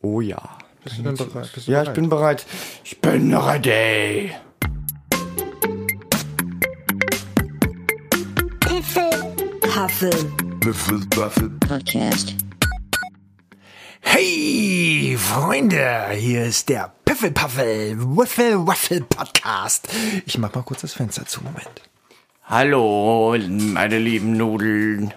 [0.00, 0.40] Oh ja.
[0.84, 1.50] Bist du denn bereit?
[1.52, 1.94] Bist du Ja, ich bereit?
[1.94, 2.46] bin bereit.
[2.84, 4.30] Ich bin ready.
[9.76, 10.10] Huffle
[11.60, 12.34] Podcast.
[14.00, 19.88] Hey, Freunde, hier ist der Piffelpaffel Wiffle Waffle Podcast.
[20.26, 21.82] Ich mach mal kurz das Fenster zu, Moment.
[22.44, 25.12] Hallo, meine lieben Nudeln.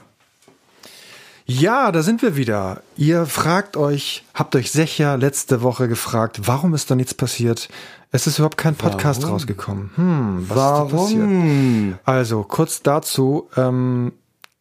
[1.59, 2.81] Ja, da sind wir wieder.
[2.95, 7.67] Ihr fragt euch, habt euch sicher letzte Woche gefragt, warum ist da nichts passiert?
[8.11, 9.89] Es ist überhaupt kein Podcast rausgekommen.
[9.95, 11.19] Hm, was ist da passiert?
[11.19, 11.99] Warum?
[12.05, 14.13] Also, kurz dazu, ähm,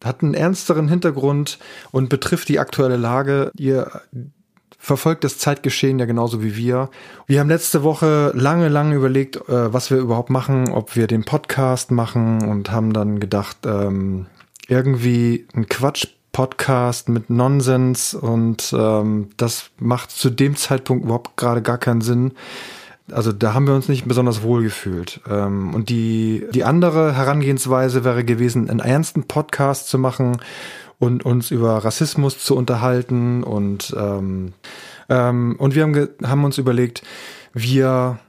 [0.03, 1.61] hat einen ernsteren Hintergrund
[1.93, 3.53] und betrifft die aktuelle Lage.
[3.57, 4.03] Ihr
[4.77, 6.91] verfolgt das Zeitgeschehen ja genauso wie wir.
[7.27, 11.25] Wir haben letzte Woche lange, lange überlegt, äh, was wir überhaupt machen, ob wir den
[11.25, 14.27] Podcast machen und haben dann gedacht, ähm,
[14.67, 15.67] irgendwie ein
[16.33, 22.33] Quatsch-Podcast mit Nonsens und ähm, das macht zu dem Zeitpunkt überhaupt gerade gar keinen Sinn.
[23.11, 25.21] Also da haben wir uns nicht besonders wohl gefühlt.
[25.29, 30.39] Ähm, und die, die andere Herangehensweise wäre gewesen, einen ernsten Podcast zu machen
[30.99, 33.43] und uns über Rassismus zu unterhalten.
[33.43, 34.53] Und, ähm,
[35.09, 37.03] ähm, und wir haben, haben uns überlegt,
[37.53, 38.21] wir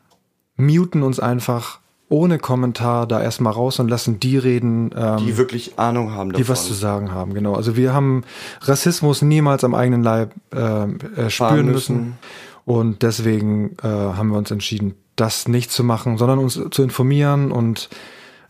[0.58, 1.81] muten uns einfach
[2.12, 6.44] ohne Kommentar da erstmal raus und lassen die reden, ähm, Die wirklich Ahnung haben davon.
[6.44, 7.56] die was zu sagen haben, genau.
[7.56, 8.24] Also wir haben
[8.62, 12.18] Rassismus niemals am eigenen Leib äh, äh, spüren müssen.
[12.66, 17.52] Und deswegen äh, haben wir uns entschieden, das nicht zu machen, sondern uns zu informieren
[17.52, 17.90] und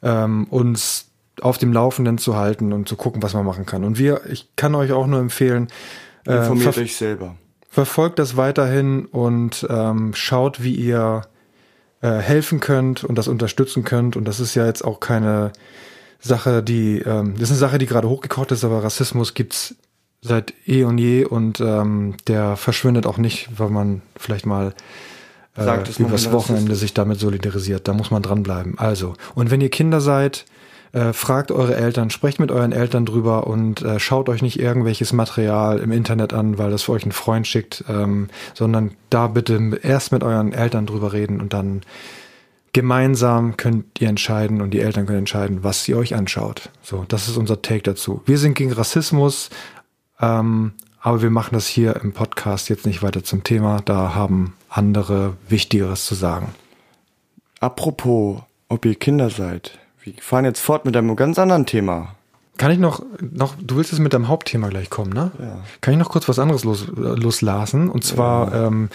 [0.02, 3.84] ähm, uns auf dem Laufenden zu halten und zu gucken, was man machen kann.
[3.84, 5.68] Und wir, ich kann euch auch nur empfehlen,
[6.28, 7.36] äh, Informiert euch selber.
[7.70, 11.22] verfolgt das weiterhin und ähm, schaut, wie ihr
[12.02, 14.16] äh, helfen könnt und das unterstützen könnt.
[14.16, 15.52] Und das ist ja jetzt auch keine
[16.20, 19.76] Sache, die, ähm, das ist eine Sache, die gerade hochgekocht ist, aber Rassismus gibt's
[20.22, 24.74] seit eh und je und ähm, der verschwindet auch nicht, weil man vielleicht mal
[25.56, 27.88] äh, Sagt, übers Wochenende sich damit solidarisiert.
[27.88, 28.78] Da muss man dranbleiben.
[28.78, 30.46] Also, und wenn ihr Kinder seid,
[30.94, 35.14] äh, fragt eure Eltern, sprecht mit euren Eltern drüber und äh, schaut euch nicht irgendwelches
[35.14, 39.80] Material im Internet an, weil das für euch ein Freund schickt, ähm, sondern da bitte
[39.82, 41.82] erst mit euren Eltern drüber reden und dann
[42.74, 46.70] gemeinsam könnt ihr entscheiden und die Eltern können entscheiden, was ihr euch anschaut.
[46.82, 48.22] So, das ist unser Take dazu.
[48.26, 49.50] Wir sind gegen Rassismus,
[50.20, 53.82] ähm, aber wir machen das hier im Podcast jetzt nicht weiter zum Thema.
[53.84, 56.54] Da haben andere Wichtigeres zu sagen.
[57.60, 59.81] Apropos, ob ihr Kinder seid.
[60.04, 62.16] Wir fahren jetzt fort mit einem ganz anderen Thema.
[62.58, 65.32] Kann ich noch, noch, du willst jetzt mit deinem Hauptthema gleich kommen, ne?
[65.40, 65.64] Ja.
[65.82, 67.90] Kann ich noch kurz was anderes los, äh, loslassen?
[67.90, 68.90] Und zwar, ähm,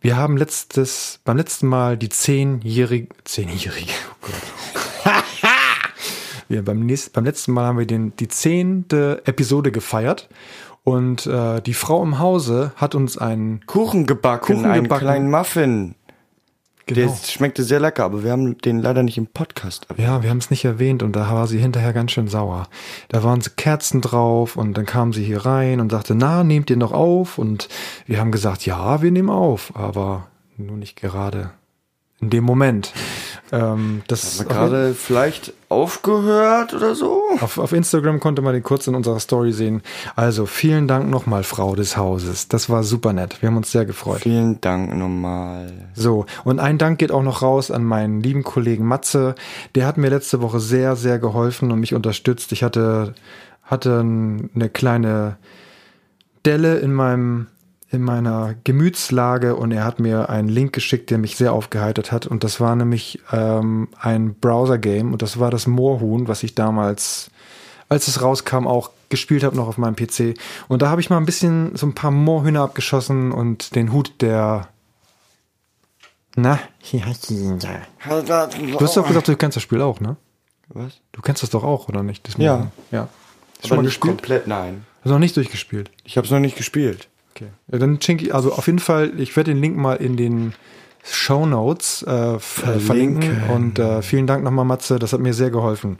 [0.00, 5.14] wir haben letztes, beim letzten Mal die zehnjährige, zehnjährige, oh Gott.
[6.48, 10.28] wir beim, nächsten, beim letzten Mal haben wir den, die zehnte Episode gefeiert.
[10.84, 15.04] Und äh, die Frau im Hause hat uns einen Kuchen gebacken, Kuchen einen gebacken.
[15.04, 15.96] kleinen Muffin.
[16.88, 17.18] Der Genau.
[17.22, 20.06] schmeckte sehr lecker, aber wir haben den leider nicht im Podcast erwähnt.
[20.08, 22.68] Ja, wir haben es nicht erwähnt und da war sie hinterher ganz schön sauer.
[23.08, 26.70] Da waren so Kerzen drauf und dann kam sie hier rein und sagte, na, nehmt
[26.70, 27.38] ihr noch auf?
[27.38, 27.68] Und
[28.06, 31.50] wir haben gesagt, ja, wir nehmen auf, aber nur nicht gerade
[32.20, 32.92] in dem Moment.
[33.52, 37.22] Ähm, das Haben wir gerade vielleicht aufgehört oder so?
[37.40, 39.82] auf, auf Instagram konnte man den kurz in unserer Story sehen.
[40.16, 42.48] Also vielen Dank nochmal, Frau des Hauses.
[42.48, 43.40] Das war super nett.
[43.40, 44.20] Wir haben uns sehr gefreut.
[44.20, 45.72] Vielen Dank nochmal.
[45.94, 49.34] So, und ein Dank geht auch noch raus an meinen lieben Kollegen Matze.
[49.74, 52.52] Der hat mir letzte Woche sehr, sehr geholfen und mich unterstützt.
[52.52, 53.14] Ich hatte,
[53.62, 55.36] hatte eine kleine
[56.44, 57.48] Delle in meinem,
[57.90, 62.26] in meiner Gemütslage und er hat mir einen Link geschickt, der mich sehr aufgeheitert hat.
[62.26, 67.30] Und das war nämlich ähm, ein Browser-Game und das war das Moorhuhn, was ich damals,
[67.88, 70.38] als es rauskam, auch gespielt habe noch auf meinem PC.
[70.68, 74.20] Und da habe ich mal ein bisschen so ein paar Moorhühner abgeschossen und den Hut
[74.20, 74.68] der
[76.40, 77.82] na, hier hast du ihn da.
[78.06, 80.16] Du hast doch gesagt, du kennst das Spiel auch, ne?
[80.68, 81.00] Was?
[81.10, 82.28] Du kennst das doch auch, oder nicht?
[82.28, 82.70] Das Ja.
[82.92, 83.08] Ja.
[83.62, 84.18] Du Aber mal nicht gespielt?
[84.18, 84.86] komplett, nein.
[84.98, 85.90] Hast du noch nicht durchgespielt?
[86.04, 87.08] Ich habe es noch nicht gespielt.
[87.38, 87.50] Okay.
[87.70, 90.54] Ja, dann schenke ich, also auf jeden Fall, ich werde den Link mal in den
[91.04, 93.22] Show Notes äh, äh, verlinken.
[93.22, 93.50] Verlinken.
[93.50, 95.98] Und äh, vielen Dank nochmal, Matze, das hat mir sehr geholfen.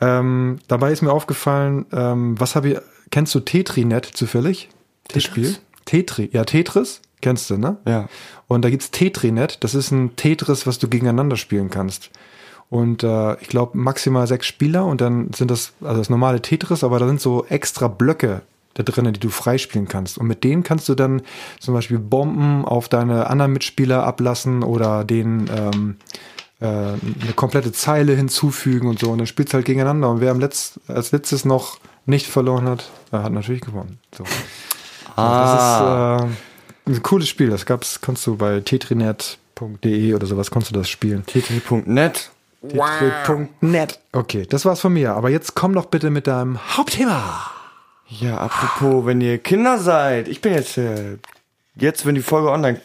[0.00, 2.78] Ähm, dabei ist mir aufgefallen, ähm, was habe ich,
[3.10, 4.68] kennst du Tetrinet zufällig?
[5.08, 5.24] Tetris?
[5.24, 5.56] Spiel?
[5.86, 7.78] Tetri, ja, Tetris, kennst du, ne?
[7.86, 8.08] Ja.
[8.46, 12.10] Und da gibt's Tetrinet, das ist ein Tetris, was du gegeneinander spielen kannst.
[12.68, 16.84] Und äh, ich glaube maximal sechs Spieler und dann sind das, also das normale Tetris,
[16.84, 18.42] aber da sind so extra Blöcke
[18.74, 20.18] da drinnen, die du freispielen kannst.
[20.18, 21.22] Und mit denen kannst du dann
[21.60, 25.96] zum Beispiel Bomben auf deine anderen Mitspieler ablassen oder denen ähm,
[26.60, 29.10] äh, eine komplette Zeile hinzufügen und so.
[29.10, 30.08] Und dann spielst du halt gegeneinander.
[30.10, 33.98] Und wer am Letz als letztes noch nicht verloren hat, hat natürlich gewonnen.
[34.16, 34.24] So.
[35.16, 36.32] Ah, Das ist,
[36.88, 37.50] äh, ein cooles Spiel.
[37.50, 41.24] Das gab's, kannst du bei tetrinet.de oder sowas, konntest du das spielen.
[41.26, 42.30] Tetri.net.
[42.66, 44.00] Tetri.net.
[44.12, 45.14] Okay, das war's von mir.
[45.14, 47.50] Aber jetzt komm doch bitte mit deinem Hauptthema.
[48.08, 51.18] Ja, apropos, wenn ihr Kinder seid, ich bin jetzt, äh,
[51.76, 52.80] jetzt, wenn die Folge online,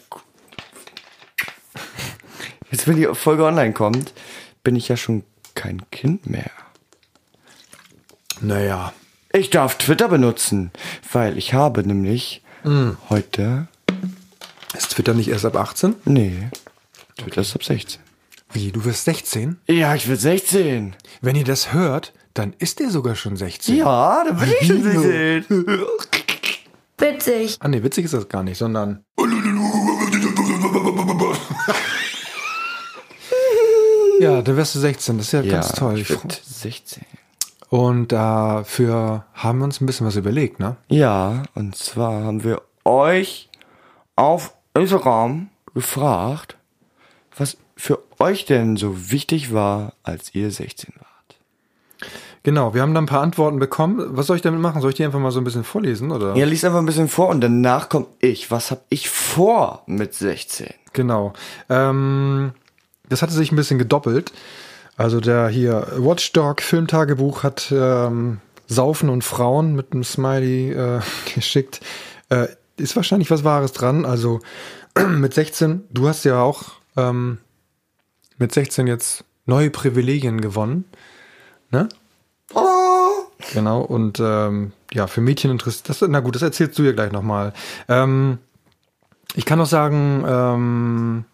[2.70, 4.12] jetzt, wenn die Folge online kommt,
[4.62, 5.24] bin ich ja schon
[5.54, 6.50] kein Kind mehr.
[8.40, 8.92] Naja.
[9.32, 10.70] Ich darf Twitter benutzen,
[11.12, 12.42] weil ich habe nämlich
[13.10, 13.68] heute,
[14.74, 15.96] Ist Twitter nicht erst ab 18?
[16.04, 16.48] nee,
[17.16, 18.00] Twitter ist ab 16.
[18.52, 19.58] Wie, du wirst 16?
[19.66, 20.94] Ja, ich will 16.
[21.20, 23.76] Wenn ihr das hört, dann ist der sogar schon 16.
[23.76, 25.44] Ja, da bin ich schon 16.
[26.98, 27.56] Witzig.
[27.60, 29.04] Ah nee, witzig ist das gar nicht, sondern
[34.20, 35.18] ja, dann wirst du 16.
[35.18, 35.98] Das ist ja, ganz toll.
[35.98, 37.04] ich werd 16.
[37.68, 40.76] Und dafür haben wir uns ein bisschen was überlegt, ne?
[40.88, 43.48] Ja, und zwar haben wir euch
[44.16, 46.56] auf Instagram gefragt,
[47.36, 51.13] was für euch denn so wichtig war, als ihr 16 wart.
[52.44, 54.04] Genau, wir haben da ein paar Antworten bekommen.
[54.10, 54.82] Was soll ich damit machen?
[54.82, 56.36] Soll ich die einfach mal so ein bisschen vorlesen, oder?
[56.36, 58.50] Ja, liest einfach ein bisschen vor und danach kommt ich.
[58.50, 60.68] Was hab ich vor mit 16?
[60.92, 61.32] Genau.
[61.70, 62.52] Ähm,
[63.08, 64.32] das hatte sich ein bisschen gedoppelt.
[64.96, 71.00] Also der hier Watchdog Filmtagebuch hat ähm, Saufen und Frauen mit einem Smiley äh,
[71.34, 71.80] geschickt.
[72.28, 74.04] Äh, ist wahrscheinlich was Wahres dran.
[74.04, 74.40] Also
[75.08, 77.38] mit 16, du hast ja auch ähm,
[78.36, 80.84] mit 16 jetzt neue Privilegien gewonnen.
[81.74, 81.88] Ne?
[83.52, 87.10] Genau, und ähm, ja, für Mädchen interessiert das, na gut, das erzählst du ja gleich
[87.10, 87.52] nochmal.
[87.88, 88.38] Ähm,
[89.34, 91.24] ich kann noch sagen, ähm,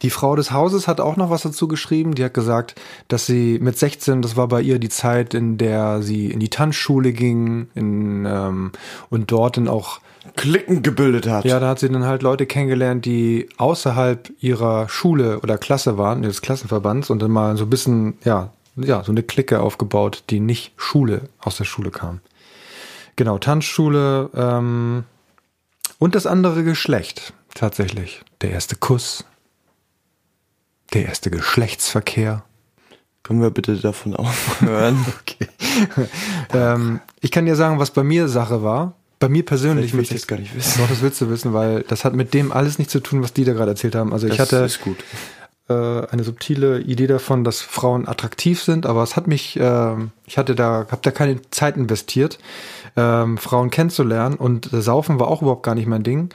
[0.00, 2.14] die Frau des Hauses hat auch noch was dazu geschrieben.
[2.14, 2.74] Die hat gesagt,
[3.08, 6.48] dass sie mit 16, das war bei ihr die Zeit, in der sie in die
[6.48, 8.72] Tanzschule ging in, ähm,
[9.10, 10.00] und dort dann auch,
[10.36, 11.44] Klicken gebildet hat.
[11.44, 16.22] ja, da hat sie dann halt Leute kennengelernt, die außerhalb ihrer Schule oder Klasse waren,
[16.22, 20.40] des Klassenverbands und dann mal so ein bisschen, ja, ja, so eine Clique aufgebaut, die
[20.40, 22.20] nicht Schule, aus der Schule kam.
[23.16, 25.04] Genau, Tanzschule ähm,
[25.98, 28.22] und das andere Geschlecht tatsächlich.
[28.40, 29.24] Der erste Kuss,
[30.92, 32.44] der erste Geschlechtsverkehr.
[33.22, 35.04] Können wir bitte davon aufhören?
[35.20, 35.48] Okay.
[36.52, 38.94] ähm, ich kann dir sagen, was bei mir Sache war.
[39.18, 39.86] Bei mir persönlich.
[39.86, 40.80] Ich will mit das gar nicht wissen.
[40.80, 43.32] Doch, das willst du wissen, weil das hat mit dem alles nichts zu tun, was
[43.32, 44.12] die da gerade erzählt haben.
[44.12, 44.98] Also ich Das hatte ist gut.
[45.68, 50.38] Äh, eine subtile Idee davon, dass Frauen attraktiv sind, aber es hat mich, ähm, ich
[50.38, 52.38] hatte da, habe da keine Zeit investiert,
[52.96, 56.30] ähm, Frauen kennenzulernen und äh, Saufen war auch überhaupt gar nicht mein Ding.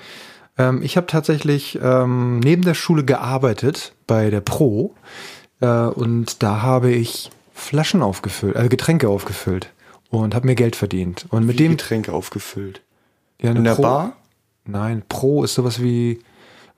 [0.57, 4.93] Ähm, ich habe tatsächlich ähm, neben der Schule gearbeitet bei der Pro
[5.61, 9.71] äh, und da habe ich Flaschen aufgefüllt, äh, Getränke aufgefüllt
[10.09, 11.25] und habe mir Geld verdient.
[11.29, 12.81] Und mit Wie dem Getränke aufgefüllt.
[13.41, 14.13] ja, In der Pro, Bar?
[14.65, 16.19] Nein, Pro ist sowas wie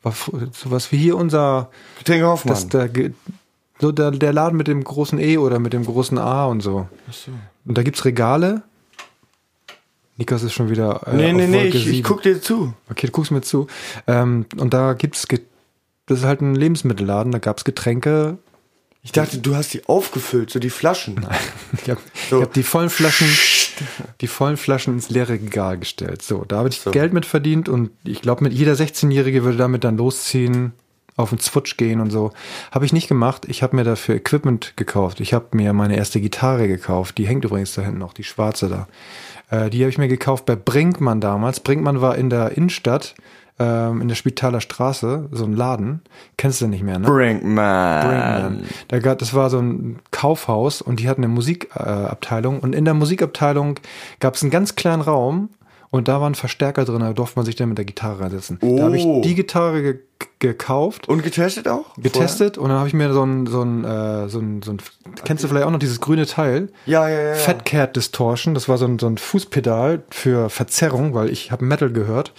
[0.03, 0.13] war
[0.53, 1.69] sowas wie hier unser
[1.99, 2.53] Getränke Hoffmann.
[2.53, 2.89] das der,
[3.79, 6.87] so der, der Laden mit dem großen E oder mit dem großen A und so.
[7.09, 7.31] Ach so.
[7.65, 8.63] Und da gibt's Regale.
[10.17, 11.07] Nikos ist schon wieder.
[11.07, 12.73] Äh, Nee, nee, nee, ich, ich guck dir zu.
[12.89, 13.67] Okay, du guckst mir zu.
[14.07, 15.27] Ähm, und da gibt's,
[16.05, 18.37] das ist halt ein Lebensmittelladen, da gab's Getränke.
[19.03, 21.25] Ich dachte, du hast die aufgefüllt, so die Flaschen.
[21.83, 22.41] Ich habe So.
[22.41, 23.27] hab die vollen Flaschen,
[24.19, 26.21] die vollen Flaschen ins leere Regal gestellt.
[26.21, 29.83] So, da habe ich Geld mit verdient und ich glaube, mit jeder 16-Jährige würde damit
[29.83, 30.73] dann losziehen,
[31.15, 32.31] auf den Zwutsch gehen und so.
[32.71, 33.45] Habe ich nicht gemacht.
[33.47, 35.19] Ich habe mir dafür Equipment gekauft.
[35.19, 37.17] Ich habe mir meine erste Gitarre gekauft.
[37.17, 38.87] Die hängt übrigens da hinten noch, die schwarze da.
[39.49, 41.59] Äh, die habe ich mir gekauft bei Brinkmann damals.
[41.61, 43.15] Brinkmann war in der Innenstadt,
[43.61, 46.01] ähm, in der Spitaler Straße, so ein Laden.
[46.37, 47.05] Kennst du nicht mehr, ne?
[47.07, 48.07] Brinkman.
[48.07, 48.63] Brinkman.
[48.87, 52.07] Da gab, das war so ein Kaufhaus und die hatten eine Musikabteilung.
[52.07, 52.59] Abteilung.
[52.59, 53.79] und in der Musikabteilung
[54.19, 55.49] gab es einen ganz kleinen Raum
[55.89, 58.57] und da war ein Verstärker drin, da durfte man sich dann mit der Gitarre reinsetzen.
[58.61, 59.21] Da habe ich Oh.
[59.21, 59.99] die Gitarre ge
[60.39, 61.93] gekauft, Und getestet auch?
[61.97, 64.77] getestet und dann habe ich mir so ein, so ein, äh, so ein, so ein,
[65.23, 66.69] kennst du vielleicht auch noch dieses grüne Teil?
[66.87, 67.33] Ja, ja, ja.
[67.35, 71.63] Fat Cat Distortion, das war so ein, so ein Fußpedal für Verzerrung, weil ich habe
[71.65, 72.33] Metal gehört.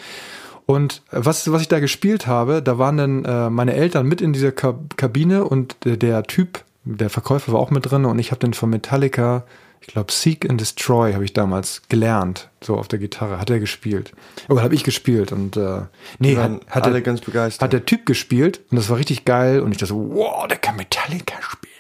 [0.67, 4.33] Und was, was ich da gespielt habe, da waren dann äh, meine Eltern mit in
[4.33, 8.31] dieser Ka Kabine und der, der Typ, der Verkäufer war auch mit drin und ich
[8.31, 9.45] habe den von Metallica,
[9.81, 13.59] ich glaube Seek and Destroy habe ich damals gelernt, so auf der Gitarre, hat er
[13.59, 14.13] gespielt.
[14.49, 15.83] Oder habe ich gespielt und äh,
[16.19, 17.63] nee, hat, hat, der, ganz begeistert.
[17.63, 20.59] hat der Typ gespielt und das war richtig geil und ich dachte so, wow, der
[20.59, 21.73] kann Metallica spielen.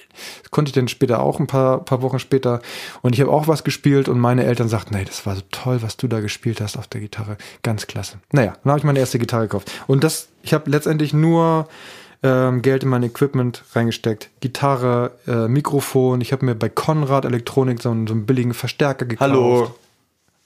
[0.42, 2.60] Das konnte ich dann später auch ein paar, paar Wochen später
[3.02, 5.82] und ich habe auch was gespielt und meine Eltern sagten, nee, das war so toll,
[5.82, 8.18] was du da gespielt hast auf der Gitarre, ganz klasse.
[8.32, 11.68] Naja, dann habe ich meine erste Gitarre gekauft und das, ich habe letztendlich nur
[12.24, 17.82] ähm, Geld in mein Equipment reingesteckt, Gitarre, äh, Mikrofon, ich habe mir bei Konrad Elektronik
[17.82, 19.30] so einen, so einen billigen Verstärker gekauft.
[19.30, 19.74] Hallo.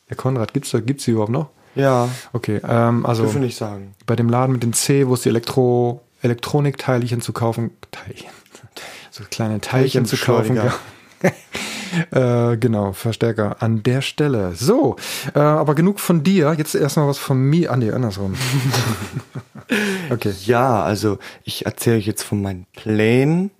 [0.09, 1.49] Der Konrad, gibt's da, gibt's die überhaupt noch?
[1.75, 3.95] Ja, Okay, ähm, also dürfen nicht sagen.
[4.06, 8.30] bei dem Laden mit dem C, wo es die Elektro Elektronikteilchen zu kaufen, Teilchen,
[9.16, 10.58] so kleine Teilchen zu kaufen.
[12.11, 14.54] äh, genau, Verstärker an der Stelle.
[14.54, 14.96] So,
[15.35, 16.54] äh, aber genug von dir.
[16.58, 17.73] Jetzt erstmal was von mir.
[17.73, 18.35] Ah, nee, andersrum.
[20.11, 20.35] okay.
[20.44, 23.50] Ja, also ich erzähle euch jetzt von meinen Plänen,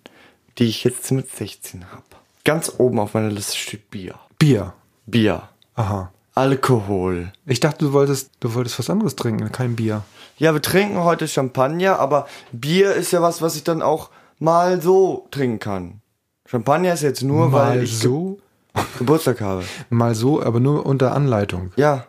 [0.59, 2.03] die ich jetzt mit 16 habe.
[2.45, 4.17] Ganz oben auf meiner Liste steht Bier.
[4.39, 4.75] Bier.
[5.07, 5.49] Bier.
[5.75, 6.13] Aha.
[6.35, 7.33] Alkohol.
[7.47, 10.03] Ich dachte, du wolltest, du wolltest was anderes trinken, kein Bier.
[10.37, 14.81] Ja, wir trinken heute Champagner, aber Bier ist ja was, was ich dann auch mal
[14.81, 16.01] so trinken kann.
[16.47, 18.39] Champagner ist jetzt nur, weil ich so,
[18.75, 19.65] Ge Geburtstag habe.
[19.91, 21.73] mal so, aber nur unter Anleitung.
[21.77, 22.07] Ja,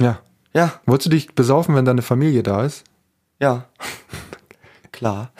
[0.00, 0.20] Ja.
[0.52, 2.84] ja, Wolltest du dich besaufen, wenn deine Familie da ist?
[3.40, 3.64] ja.
[4.92, 5.30] Klar.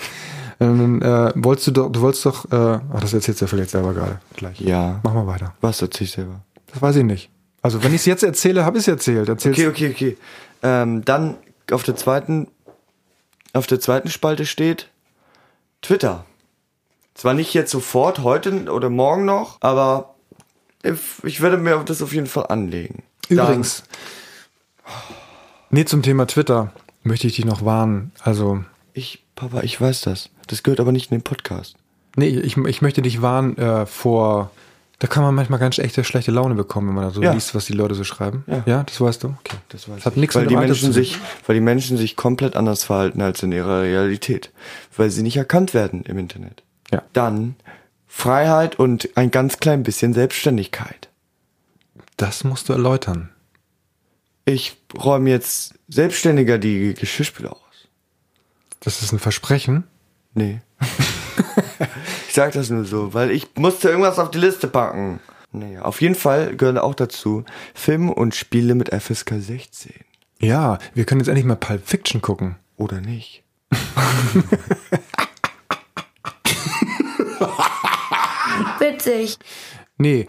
[0.61, 2.57] Ähm, äh, wolltest du doch, du wolltest doch, äh,
[2.93, 4.21] ach, das erzählst du ja vielleicht selber gerade.
[4.37, 4.61] Gleich.
[4.61, 5.01] Ja.
[5.03, 5.55] Mach mal weiter.
[5.63, 6.41] Was erzähl ich selber?
[6.73, 7.31] Das weiß ich nicht.
[7.63, 9.29] Also, wenn ich es jetzt erzähle, habe ich es erzählt.
[9.31, 9.57] Erzähl's.
[9.59, 10.17] Okay, okay, okay.
[10.63, 11.37] Ähm, dann
[11.71, 12.49] auf der zweiten,
[13.55, 14.91] auf der zweiten Spalte steht
[15.87, 16.25] Twitter.
[17.15, 20.17] Zwar nicht jetzt sofort, heute oder morgen noch, aber
[20.83, 23.05] ich, werde mir das auf jeden Fall anlegen.
[23.29, 23.85] Übrigens,
[25.71, 26.73] nee, zum Thema Twitter
[27.05, 28.11] möchte ich dich noch warnen.
[28.21, 30.31] Also, Dann, ich, Papa, ich weiß das.
[30.49, 31.77] Das gehört aber nicht in den Podcast.
[32.17, 34.51] nee, ich, ich möchte dich warnen äh, vor,
[34.99, 37.33] da kann man manchmal ganz echte schlechte Laune bekommen, wenn man da so Ja.
[37.33, 38.45] liest, was die Leute so schreiben.
[38.67, 38.83] Ja.
[38.85, 39.29] das weißt du?
[39.41, 39.57] Okay.
[39.69, 40.21] Das, weiß Das hat ich.
[40.21, 43.53] nichts weil mit die Menschen sich, weil die Menschen sich komplett anders verhalten als in
[43.53, 44.53] ihrer Realität,
[44.97, 46.63] weil sie nicht erkannt werden im Internet.
[46.91, 47.03] Ja.
[47.13, 47.57] Dann
[48.07, 51.09] Freiheit und ein ganz klein bisschen Selbstständigkeit.
[52.17, 53.29] Das musst du erläutern.
[54.47, 57.59] Ich räume jetzt selbstständiger die Geschirrspüler aus.
[58.81, 59.85] Das ist ein Versprechen.
[60.33, 60.61] Nee.
[62.37, 65.21] ich sag das nur so, weil ich musste irgendwas auf die Liste packen.
[65.53, 69.95] Naja, auf jeden Fall gehören auch dazu Filme und Spiele mit FSK 16.
[70.39, 72.57] Ja, wir können jetzt endlich mal Pulp Fiction gucken.
[72.77, 73.43] Oder nicht?
[78.81, 79.39] Witzig.
[79.97, 80.27] Nee.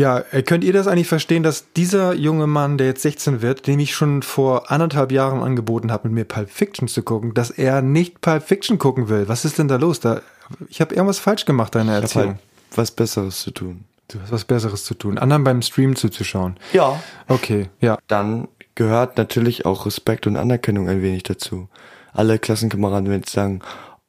[0.00, 3.66] Ja, äh, könnt ihr das eigentlich verstehen, dass dieser junge Mann, der jetzt 16 wird,
[3.66, 7.50] dem ich schon vor anderthalb Jahren angeboten habe, mit mir Pulp Fiction zu gucken, dass
[7.50, 9.28] er nicht Pulp Fiction gucken will?
[9.28, 10.00] Was ist denn da los?
[10.00, 10.22] Da,
[10.70, 12.28] ich habe irgendwas falsch gemacht, deine Erziehung.
[12.28, 12.38] halt
[12.74, 13.84] was Besseres zu tun.
[14.08, 15.18] Du hast was Besseres zu tun.
[15.18, 16.56] Anderen beim Stream zuzuschauen.
[16.72, 16.98] Ja.
[17.28, 17.98] Okay, ja.
[18.06, 21.68] Dann gehört natürlich auch Respekt und Anerkennung ein wenig dazu.
[22.14, 23.60] Alle Klassenkameraden werden jetzt sagen,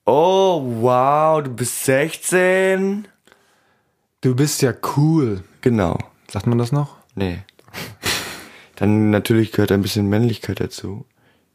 [0.05, 3.09] oh wow, du bist 16.
[4.21, 5.43] Du bist ja cool.
[5.61, 5.97] Genau.
[6.29, 6.97] Sagt man das noch?
[7.15, 7.39] Nee.
[8.75, 11.05] Dann natürlich gehört ein bisschen Männlichkeit dazu.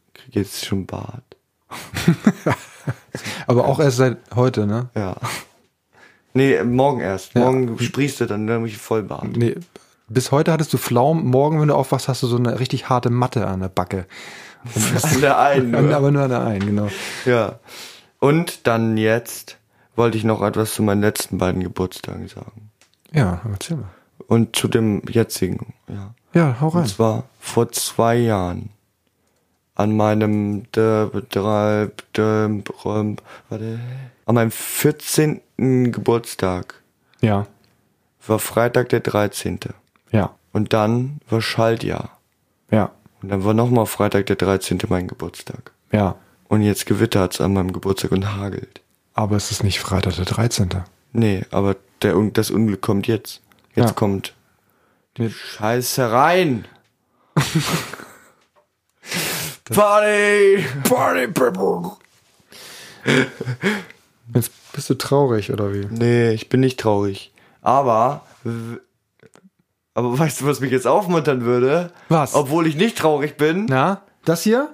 [0.07, 1.23] Ich krieg jetzt schon Bart.
[3.47, 4.89] Aber auch erst seit heute, ne?
[4.95, 5.15] Ja.
[6.33, 7.35] Nee, morgen erst.
[7.35, 7.41] Ja.
[7.41, 9.37] Morgen sprießt du dann nämlich voll Bart.
[9.37, 9.55] Nee.
[10.09, 11.25] Bis heute hattest du Pflaumen.
[11.25, 14.05] Morgen, wenn du aufwachst, hast du so eine richtig harte Matte an der Backe.
[15.03, 15.71] An der einen.
[15.71, 15.95] nur.
[15.95, 16.89] Aber nur an der einen, genau.
[17.25, 17.59] Ja.
[18.19, 19.57] Und dann jetzt
[19.97, 22.69] wollte ich noch etwas zu meinen letzten beiden Geburtstagen sagen.
[23.11, 23.89] Ja, erzähl mal.
[24.27, 26.13] Und zu dem jetzigen, ja.
[26.33, 26.81] Ja, hau rein.
[26.83, 28.69] Und zwar vor zwei Jahren.
[29.75, 30.65] An meinem,
[33.49, 33.79] warte,
[34.25, 35.41] an meinem 14.
[35.91, 36.81] Geburtstag
[37.21, 37.45] Ja,
[38.25, 39.59] war Freitag der 13.
[40.11, 42.17] ja, Und dann war Schaltjahr.
[42.71, 44.79] ja, Und dann war nochmal Freitag der 13.
[44.89, 45.71] mein Geburtstag.
[45.91, 46.15] ja.
[46.49, 48.79] Und jetzt gewittert's an meinem Geburtstag und hagelt.
[49.17, 50.69] Aber es ist nicht Freitag der 13.
[51.11, 53.41] Nee, aber der, das Unglück kommt jetzt.
[53.73, 53.93] Jetzt Ja.
[53.93, 54.35] kommt
[55.17, 56.65] die Mit- Scheiße rein.
[59.73, 60.65] Party!
[60.83, 61.91] Party People!
[64.33, 65.85] Jetzt bist du traurig, oder wie?
[65.89, 67.33] Nee, ich bin nicht traurig.
[67.61, 68.21] Aber,
[69.93, 71.91] aber weißt du, was mich jetzt aufmuntern würde?
[72.09, 72.33] Was?
[72.35, 73.65] Obwohl ich nicht traurig bin.
[73.67, 74.69] Na, das hier?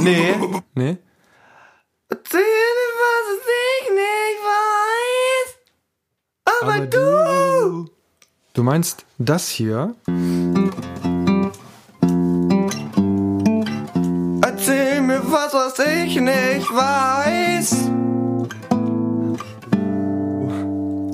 [0.00, 0.34] Nee.
[0.74, 0.96] Nee?
[6.74, 7.90] Aber, Aber du.
[8.54, 9.94] Du meinst das hier?
[14.42, 17.90] Erzähl mir was, was ich nicht weiß.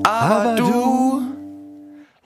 [0.03, 1.21] Aber, du.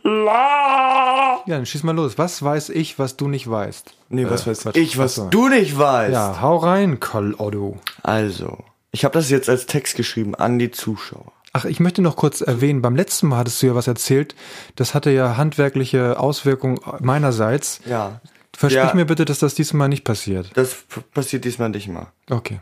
[0.04, 1.40] La.
[1.46, 2.18] Ja, dann schieß mal los.
[2.18, 3.94] Was weiß ich, was du nicht weißt?
[4.10, 4.76] Nee, was Äh, weiß Quatsch.
[4.78, 5.30] ich, was Achso.
[5.30, 6.14] du nicht weißt.
[6.14, 7.78] Ja, hau rein, Karl Otto.
[8.04, 8.58] Also,
[8.92, 11.32] ich habe das jetzt als Text geschrieben an die Zuschauer.
[11.58, 14.36] Ach, ich möchte noch kurz erwähnen, beim letzten Mal hattest du ja was erzählt.
[14.76, 17.80] Das hatte ja handwerkliche Auswirkungen meinerseits.
[17.86, 18.20] Ja.
[18.54, 18.94] Versprich Ja.
[18.94, 20.52] mir bitte, dass das diesmal nicht passiert.
[20.56, 20.84] Das
[21.14, 22.08] passiert diesmal nicht mal.
[22.30, 22.60] Okay.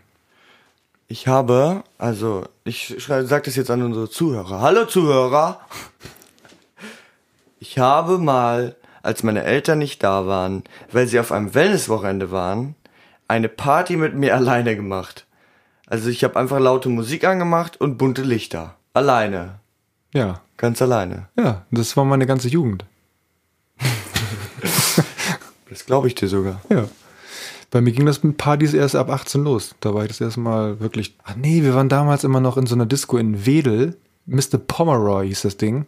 [1.08, 4.62] Ich habe, also, ich sage das jetzt an unsere Zuhörer.
[4.62, 5.60] Hallo Zuhörer.
[7.60, 12.76] Ich habe mal als meine Eltern nicht da waren, weil sie auf einem Wellnesswochenende waren,
[13.28, 15.26] eine Party mit mir alleine gemacht.
[15.88, 18.76] Also ich habe einfach laute Musik angemacht und bunte Lichter.
[18.94, 19.60] Alleine.
[20.14, 20.42] Ja.
[20.58, 21.28] Ganz alleine.
[21.38, 22.86] Ja, das war meine ganze Jugend.
[25.70, 26.62] Das glaube ich dir sogar.
[26.70, 26.88] Ja.
[27.72, 29.74] Bei mir ging das mit Partys erst ab 18 los.
[29.80, 31.18] Da war ich das erste Mal wirklich.
[31.24, 33.98] Ach nee, wir waren damals immer noch in so einer Disco in Wedel.
[34.28, 34.60] Mr.
[34.60, 35.88] Pomeroy hieß das Ding.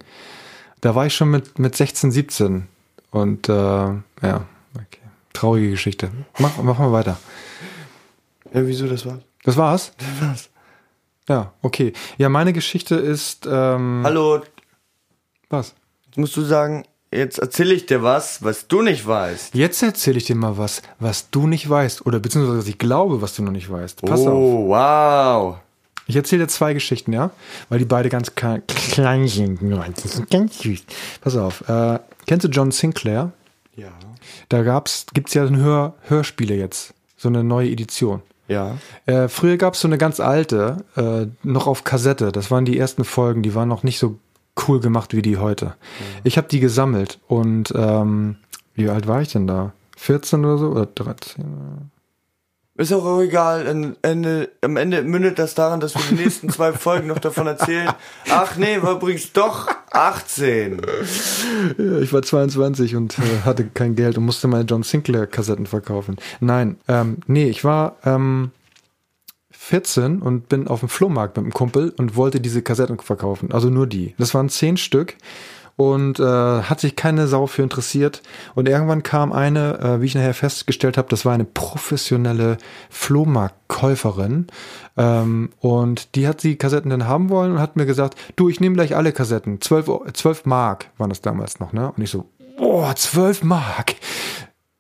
[0.82, 2.68] Da war ich schon mit, mit 16, 17.
[3.12, 4.02] Und äh, ja,
[4.74, 5.02] okay.
[5.34, 6.10] Traurige Geschichte.
[6.40, 7.20] Mach, mach mal weiter.
[8.52, 9.22] Ja, wieso das war's?
[9.44, 9.92] Das war's?
[10.00, 10.50] Das war's.
[11.27, 11.94] Ja, okay.
[12.17, 13.46] Ja, meine Geschichte ist.
[13.50, 14.41] Ähm, Hallo,
[15.50, 15.74] Was?
[16.08, 19.55] jetzt musst du sagen, jetzt erzähle ich dir was, was du nicht weißt.
[19.55, 22.05] Jetzt erzähle ich dir mal was, was du nicht weißt.
[22.05, 24.01] Oder beziehungsweise was ich glaube, was du noch nicht weißt.
[24.03, 24.27] Pass auf.
[24.27, 25.58] oh, wow.
[26.08, 27.32] Ich erzähle dir zwei Geschichten, ja?
[27.70, 29.60] Weil die beide ganz kle- klein sind.
[29.62, 30.84] Die sind ganz süß.
[31.22, 31.67] Pass auf.
[31.67, 33.32] Äh, kennst du John Sinclair?
[33.75, 33.89] Ja.
[34.50, 36.94] Da gab's, gibt's ja Hör, Hörspiele jetzt.
[37.17, 38.22] So eine neue Edition.
[38.48, 38.78] Ja.
[39.06, 42.32] Äh, früher gab's so eine ganz alte, äh, noch auf Kassette.
[42.32, 44.18] Das waren die ersten Folgen, die waren noch nicht so
[44.68, 45.75] cool gemacht wie die heute.
[46.24, 48.38] Ich habe die gesammelt und ähm,
[48.74, 49.74] wie alt war ich denn da?
[49.98, 50.68] 14 oder so?
[50.70, 51.92] Oder 13?
[52.77, 53.67] Ist auch egal.
[53.67, 57.48] Am Ende, am Ende mündet das daran, dass wir die nächsten zwei Folgen noch davon
[57.48, 57.89] erzählen.
[58.29, 60.82] Ach nee, war übrigens doch 18.
[61.77, 65.67] Ja, ich war 22 und äh, hatte kein Geld und musste meine John Sinclair Kassetten
[65.67, 66.17] verkaufen.
[66.41, 68.51] Nein, ähm, nee, ich war ähm,
[69.51, 73.53] 14 und bin auf dem Flohmarkt mit einem Kumpel und wollte diese Kassetten verkaufen.
[73.53, 74.15] Also nur die.
[74.17, 75.15] Das waren zehn Stück
[75.77, 78.22] und äh, hat sich keine Sau für interessiert.
[78.53, 82.58] Und irgendwann kam eine, äh, wie ich nachher festgestellt habe, das war eine professionelle
[82.89, 84.48] Flohmarktkäuferin.
[84.98, 88.60] Ähm, und die hat die Kassetten dann haben wollen und hat mir gesagt, du, ich
[88.60, 89.60] nehme gleich alle Kassetten.
[89.62, 91.91] 12, Eu- 12 Mark waren das damals noch, ne?
[91.91, 93.96] Und ich so, boah, 12 Mark.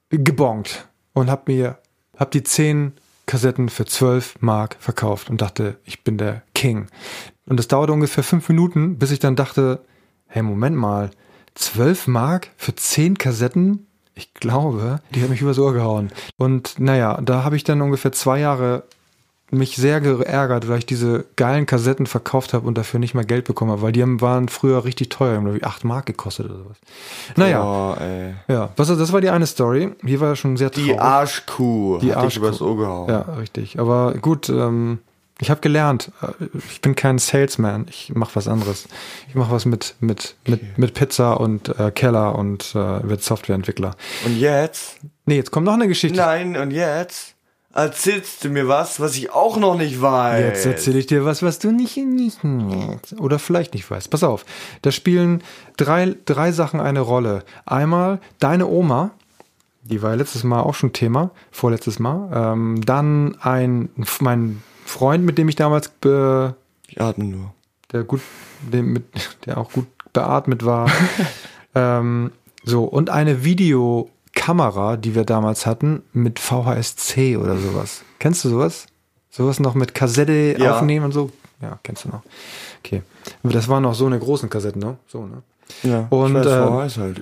[0.09, 0.87] Gebongt.
[1.13, 1.77] Und hab mir,
[2.17, 2.93] hab die 10
[3.25, 6.87] Kassetten für 12 Mark verkauft und dachte, ich bin der King.
[7.47, 9.79] Und es dauerte ungefähr fünf Minuten, bis ich dann dachte,
[10.35, 11.11] hey, Moment mal,
[11.55, 13.87] 12 Mark für 10 Kassetten?
[14.15, 16.11] Ich glaube, die hat mich übers Ohr gehauen.
[16.37, 18.83] Und naja, da habe ich dann ungefähr zwei Jahre
[19.51, 23.45] mich sehr geärgert, weil ich diese geilen Kassetten verkauft habe und dafür nicht mehr Geld
[23.45, 26.57] bekommen habe, weil die haben- waren früher richtig teuer, haben irgendwie 8 Mark gekostet oder
[26.57, 26.77] sowas.
[27.37, 28.33] Naja, Oh, ey.
[28.49, 29.91] ja, was, das war die eine Story.
[30.01, 30.91] Die war schon sehr traurig.
[30.91, 31.99] Die Arschkuh.
[31.99, 32.39] Die hat dich Arschkuh.
[32.39, 33.09] übers Ohr gehauen.
[33.09, 33.79] Ja, richtig.
[33.79, 34.99] Aber gut, ähm,
[35.39, 36.11] ich habe gelernt.
[36.21, 37.87] äh, Ich bin kein Salesman.
[37.89, 38.87] Ich mache was anderes.
[39.27, 43.95] Ich mache was mit mit mit mit Pizza und äh, Keller und äh, wird Softwareentwickler.
[44.25, 44.97] Und jetzt?
[45.25, 46.17] Nee, jetzt kommt noch eine Geschichte.
[46.17, 47.33] Nein, und jetzt?
[47.73, 50.41] Erzählst du mir was, was ich auch noch nicht weiß?
[50.41, 52.39] Jetzt erzähle ich dir was, was du nicht, nicht
[53.17, 54.09] oder vielleicht nicht weißt.
[54.09, 54.45] Pass auf,
[54.81, 55.43] da spielen
[55.75, 57.43] drei, drei Sachen eine Rolle.
[57.65, 59.11] Einmal deine Oma,
[59.81, 62.29] die war ja letztes Mal auch schon Thema, vorletztes Mal.
[62.53, 63.89] Ähm, dann ein
[64.21, 66.47] mein Freund, mit dem ich damals äh,
[66.87, 67.53] Ich atme nur.
[67.91, 68.21] der gut,
[68.61, 69.03] dem mit,
[69.45, 70.89] der auch gut beatmet war.
[71.75, 72.31] ähm,
[72.63, 78.03] so, und eine Videokamera, die wir damals hatten, mit VHS-C oder sowas.
[78.19, 78.85] Kennst du sowas?
[79.29, 80.75] Sowas noch mit Kassette Ja.
[80.77, 81.31] aufnehmen und so?
[81.61, 82.21] Ja, kennst du noch.
[82.83, 83.01] Okay.
[83.43, 84.97] Aber Das waren noch so eine großen Kassetten, ne?
[85.07, 85.41] So, ne?
[85.83, 87.21] Ja, Und, äh, VHS halt.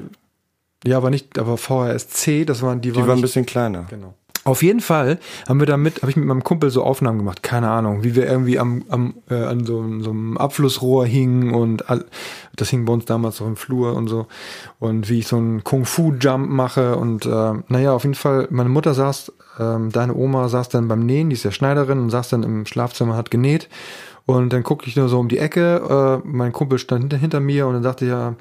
[0.86, 3.86] Ja, aber nicht, aber VHS-C, das waren, die, Die waren waren ein bisschen kleiner.
[3.90, 4.14] Genau.
[4.46, 7.70] Auf jeden Fall haben wir damit, habe ich mit meinem Kumpel so Aufnahmen gemacht, keine
[7.70, 12.04] Ahnung, wie wir irgendwie am, am äh, an so, so einem Abflussrohr hingen und all,
[12.56, 14.28] das hing bei uns damals so im Flur und so.
[14.80, 18.48] Und wie ich so einen Kung Fu Jump mache und äh, naja, auf jeden Fall,
[18.52, 22.10] meine Mutter saß, ähm, deine Oma saß dann beim Nähen, die ist ja Schneiderin und
[22.10, 23.70] saß dann im Schlafzimmer, hat genäht.
[24.26, 27.40] Und dann guckte ich nur so um die Ecke, äh, mein Kumpel stand hinter, hinter
[27.40, 28.36] mir und dann sagte ja,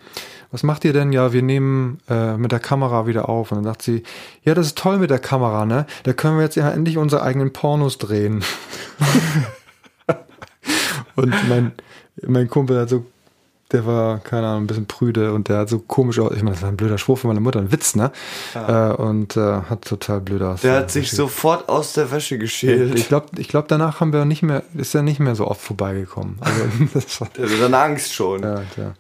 [0.53, 1.12] was macht ihr denn?
[1.12, 3.51] Ja, wir nehmen äh, mit der Kamera wieder auf.
[3.51, 4.03] Und dann sagt sie,
[4.45, 5.87] ja, das ist toll mit der Kamera, ne?
[6.05, 8.45] Da können wir jetzt ja endlich unsere eigenen Pornos drehen.
[11.17, 11.73] und mein,
[12.27, 13.07] mein Kumpel hat so,
[13.73, 16.33] der war, keine Ahnung, ein bisschen prüde und der hat so komisch aus.
[16.37, 18.12] Ich meine, das war ein blöder Spruch von meiner Mutter, ein Witz, ne?
[18.55, 20.61] Äh, und äh, hat total blöd aus.
[20.61, 22.95] Der hat sich sofort aus der Wäsche geschält.
[22.99, 25.62] Ich glaube, ich glaub, danach haben wir nicht mehr, ist er nicht mehr so oft
[25.62, 26.37] vorbeigekommen.
[26.41, 26.61] Also,
[26.95, 28.43] das war, Der hatte dann Angst schon.
[28.43, 28.95] ja, ja.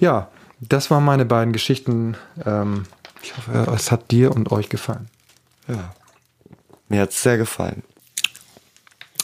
[0.00, 0.28] ja,
[0.60, 2.16] das waren meine beiden Geschichten.
[2.44, 2.84] Ähm,
[3.22, 5.08] ich hoffe, es hat dir und euch gefallen.
[5.66, 5.92] Ja.
[6.88, 7.82] Mir hat's sehr gefallen.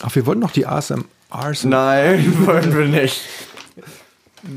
[0.03, 1.05] Ach, wir wollten noch die ASMR
[1.65, 3.21] Nein, wollen wir nicht.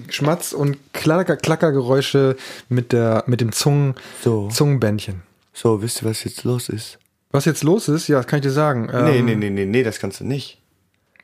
[0.10, 2.36] Schmatz- und Klacker Klackergeräusche
[2.68, 4.50] mit, der, mit dem Zungen, So.
[4.50, 5.22] Zungenbändchen.
[5.54, 7.00] So, wisst ihr, was jetzt los ist?
[7.32, 8.88] Was jetzt los ist, ja, das kann ich dir sagen.
[8.88, 10.62] Nee, Ähm, nee, nee, nee, nee, das kannst du nicht.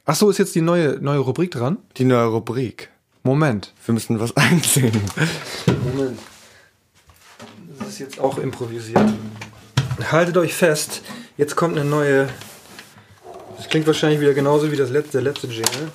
[0.06, 1.78] Ach so, ist jetzt die neue, neue Rubrik dran?
[1.98, 2.90] Die neue Rubrik.
[3.24, 3.74] Moment.
[3.86, 5.02] Wir müssen was einsehen.
[5.84, 6.20] Moment.
[7.80, 9.14] Das das jetzt auch improvisiert.
[10.12, 11.02] Haltet euch fest,
[11.38, 12.28] jetzt kommt eine neue.
[13.56, 15.90] Das klingt wahrscheinlich wieder genauso wie das letzte, der letzte Jingle.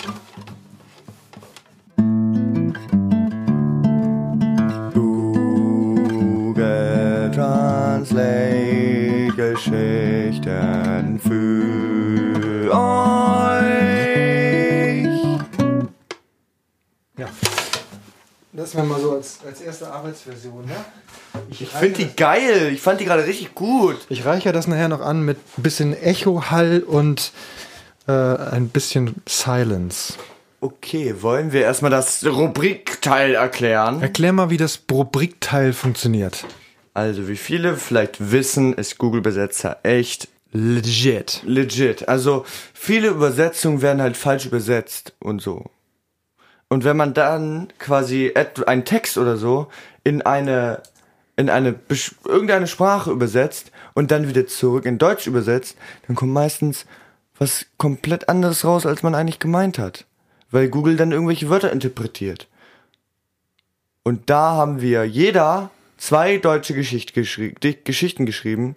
[5.99, 11.88] Google Translate Geschichten für
[18.69, 20.77] Das wäre mal so als, als erste Arbeitsversion, ne?
[21.49, 22.71] Ich finde die geil.
[22.73, 23.97] Ich fand die gerade richtig gut.
[24.11, 27.33] Ich reiche das nachher noch an mit ein bisschen Echo-Hall und
[28.07, 30.15] äh, ein bisschen Silence.
[30.61, 34.03] Okay, wollen wir erstmal das Rubrikteil erklären?
[34.03, 36.45] Erklär mal, wie das Rubrikteil funktioniert.
[36.93, 41.43] Also, wie viele vielleicht wissen, ist Google Übersetzer echt Legit.
[41.47, 42.07] legit.
[42.07, 45.71] Also, viele Übersetzungen werden halt falsch übersetzt und so.
[46.69, 48.35] Und wenn man dann quasi
[48.67, 49.69] einen Text oder so
[50.05, 50.83] in eine
[51.37, 51.77] in eine
[52.25, 55.77] irgendeine Sprache übersetzt und dann wieder zurück in Deutsch übersetzt,
[56.07, 56.85] dann kommt meistens
[57.39, 60.05] was komplett anderes raus, als man eigentlich gemeint hat,
[60.51, 62.49] weil Google dann irgendwelche Wörter interpretiert.
[64.03, 67.55] Und da haben wir jeder zwei deutsche Geschicht geschri
[67.85, 68.75] Geschichten geschrieben,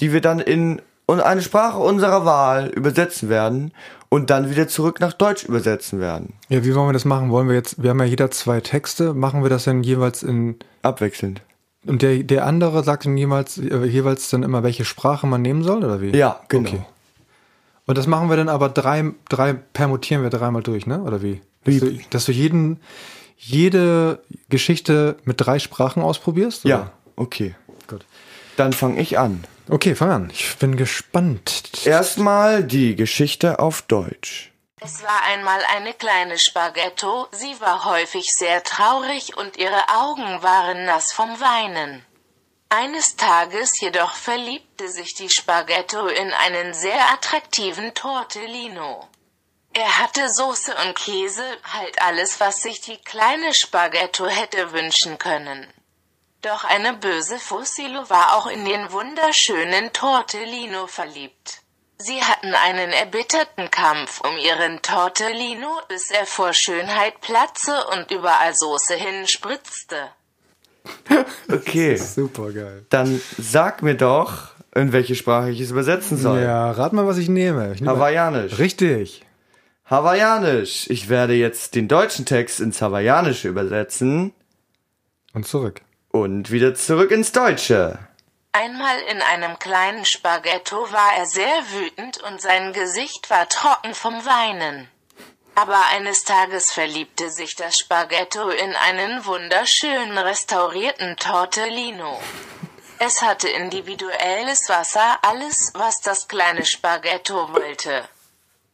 [0.00, 3.72] die wir dann in un- eine Sprache unserer Wahl übersetzen werden
[4.08, 6.34] und dann wieder zurück nach Deutsch übersetzen werden.
[6.48, 7.30] Ja, wie wollen wir das machen?
[7.30, 10.56] Wollen wir jetzt, wir haben ja jeder zwei Texte, machen wir das dann jeweils in,
[10.82, 11.40] Abwechselnd.
[11.86, 15.62] und der, der andere sagt dann jeweils, äh, jeweils dann immer, welche Sprache man nehmen
[15.62, 16.16] soll, oder wie?
[16.16, 16.68] Ja, genau.
[16.68, 16.80] Okay.
[17.86, 21.00] Und das machen wir dann aber drei, drei, permutieren wir dreimal durch, ne?
[21.02, 21.40] Oder wie?
[21.64, 22.80] Dass, du, dass du jeden,
[23.36, 26.64] jede Geschichte mit drei Sprachen ausprobierst?
[26.64, 26.92] Ja, Oder?
[27.16, 27.54] okay.
[27.88, 28.04] Gut.
[28.56, 29.44] Dann fange ich an.
[29.68, 30.30] Okay, fang an.
[30.32, 31.86] Ich bin gespannt.
[31.86, 34.52] Erstmal die Geschichte auf Deutsch.
[34.80, 40.84] Es war einmal eine kleine Spaghetto, sie war häufig sehr traurig und ihre Augen waren
[40.84, 42.04] nass vom Weinen.
[42.68, 49.08] Eines Tages jedoch verliebte sich die Spaghetto in einen sehr attraktiven Tortellino.
[49.72, 55.66] Er hatte Soße und Käse, halt alles, was sich die kleine Spaghetto hätte wünschen können.
[56.44, 61.62] Doch eine böse Fussilo war auch in den wunderschönen Tortellino verliebt.
[61.96, 68.54] Sie hatten einen erbitterten Kampf um ihren Tortellino, bis er vor Schönheit platze und überall
[68.54, 69.96] Soße hinspritzte.
[71.50, 71.96] Okay.
[71.96, 72.84] Super geil.
[72.90, 76.42] Dann sag mir doch, in welche Sprache ich es übersetzen soll.
[76.42, 77.72] Ja, rat mal, was ich nehme.
[77.72, 78.58] Ich nehme Hawaiianisch.
[78.58, 79.24] Richtig.
[79.86, 80.90] Hawaiianisch.
[80.90, 84.34] Ich werde jetzt den deutschen Text ins Hawaiianische übersetzen
[85.32, 85.80] Und zurück.
[86.14, 87.98] Und wieder zurück ins Deutsche.
[88.52, 94.24] Einmal in einem kleinen Spaghetto war er sehr wütend und sein Gesicht war trocken vom
[94.24, 94.88] Weinen.
[95.56, 102.20] Aber eines Tages verliebte sich das Spaghetto in einen wunderschönen restaurierten Tortellino.
[103.00, 108.08] Es hatte individuelles Wasser, alles, was das kleine Spaghetto wollte.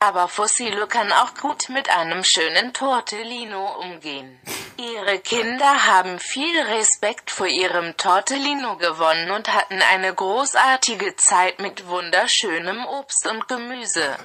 [0.03, 4.39] Aber Fossilo kann auch gut mit einem schönen Tortellino umgehen.
[4.79, 11.87] Ihre Kinder haben viel Respekt vor ihrem Tortellino gewonnen und hatten eine großartige Zeit mit
[11.87, 14.17] wunderschönem Obst und Gemüse.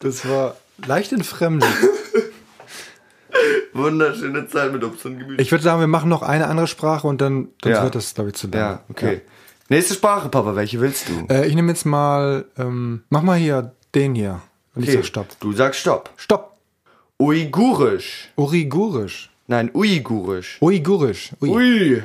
[0.00, 1.70] Das war leicht entfremdlich.
[3.72, 5.40] Wunderschöne Zeit mit Obst und Gemüse.
[5.40, 7.82] Ich würde sagen, wir machen noch eine andere Sprache und dann, dann Ja.
[7.84, 8.60] wird das, glaube ich, zu lang.
[8.60, 9.22] ja, okay.
[9.72, 10.54] Nächste Sprache, Papa.
[10.54, 11.26] Welche willst du?
[11.32, 14.42] Äh, ich nehme jetzt mal, ähm, mach mal hier den hier.
[14.74, 15.26] Und ich Okay, sag Stopp.
[15.40, 16.10] Du sagst Stopp.
[16.16, 16.58] Stopp.
[17.18, 18.28] Uigurisch.
[18.36, 19.30] Uigurisch.
[19.46, 20.58] Nein, Uigurisch.
[20.60, 21.30] Uigurisch.
[21.40, 21.48] Ui.
[21.48, 22.02] Ui.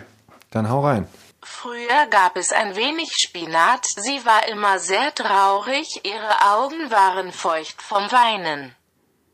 [0.49, 1.09] Dann hau rein.
[1.43, 7.81] Früher gab es ein wenig Spinat, sie war immer sehr traurig, ihre Augen waren feucht
[7.81, 8.73] vom Weinen.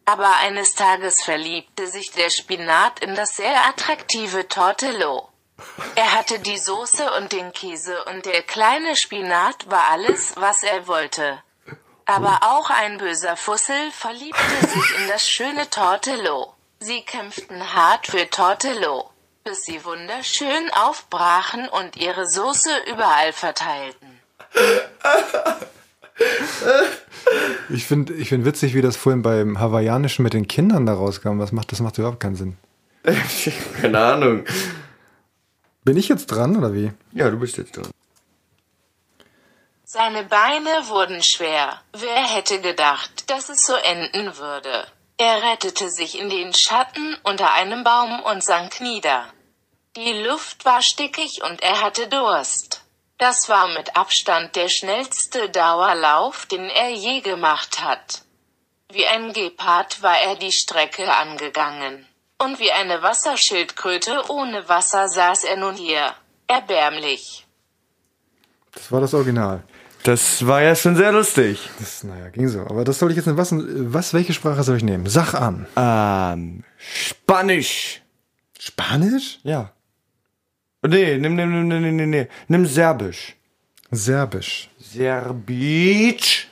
[0.06, 5.30] Aber eines Tages verliebte sich der Spinat in das sehr attraktive Tortello.
[5.96, 10.88] Er hatte die Soße und den Käse und der kleine Spinat war alles, was er
[10.88, 11.40] wollte.
[12.06, 16.54] Aber auch ein böser Fussel verliebte sich in das schöne Tortello.
[16.80, 19.10] Sie kämpften hart für Tortello,
[19.44, 24.20] bis sie wunderschön aufbrachen und ihre Soße überall verteilten.
[27.70, 31.40] Ich finde ich find witzig, wie das vorhin beim Hawaiianischen mit den Kindern da rauskam.
[31.40, 32.58] Was macht, das macht überhaupt keinen Sinn.
[33.82, 34.46] Keine Ahnung.
[35.84, 36.92] Bin ich jetzt dran oder wie?
[37.12, 37.92] Ja, du bist jetzt dran.
[39.84, 41.82] Seine Beine wurden schwer.
[41.92, 44.88] Wer hätte gedacht, dass es so enden würde?
[45.18, 49.26] Er rettete sich in den Schatten unter einem Baum und sank nieder.
[49.96, 52.82] Die Luft war stickig und er hatte Durst.
[53.20, 58.24] Das war mit Abstand der schnellste Dauerlauf, den er je gemacht hat.
[58.92, 62.08] Wie ein Gepard war er die Strecke angegangen.
[62.44, 66.14] Und wie eine Wasserschildkröte ohne Wasser saß er nun hier.
[66.48, 67.46] Erbärmlich.
[68.74, 69.64] Das war das Original.
[70.04, 71.70] Das war ja schon sehr lustig.
[71.80, 72.60] Das, naja, ging so.
[72.62, 75.08] Aber das soll ich jetzt in was, was, welche Sprache soll ich nehmen?
[75.08, 75.68] Sach an.
[75.78, 78.02] Ähm, Spanisch.
[78.60, 79.40] Spanisch?
[79.44, 79.72] Ja.
[80.86, 83.38] Nee, nimm, nimm, nimm, nimm, nimm, nimm, nimm Serbisch.
[83.90, 84.70] Serbisch.
[84.80, 86.50] Serbisch.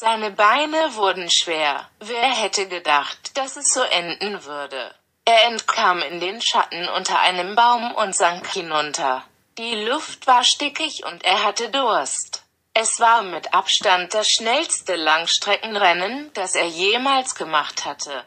[0.00, 1.90] Seine Beine wurden schwer.
[1.98, 4.94] Wer hätte gedacht, dass es so enden würde?
[5.24, 9.24] Er entkam in den Schatten unter einem Baum und sank hinunter.
[9.58, 12.44] Die Luft war stickig und er hatte Durst.
[12.74, 18.24] Es war mit Abstand das schnellste Langstreckenrennen, das er jemals gemacht hatte.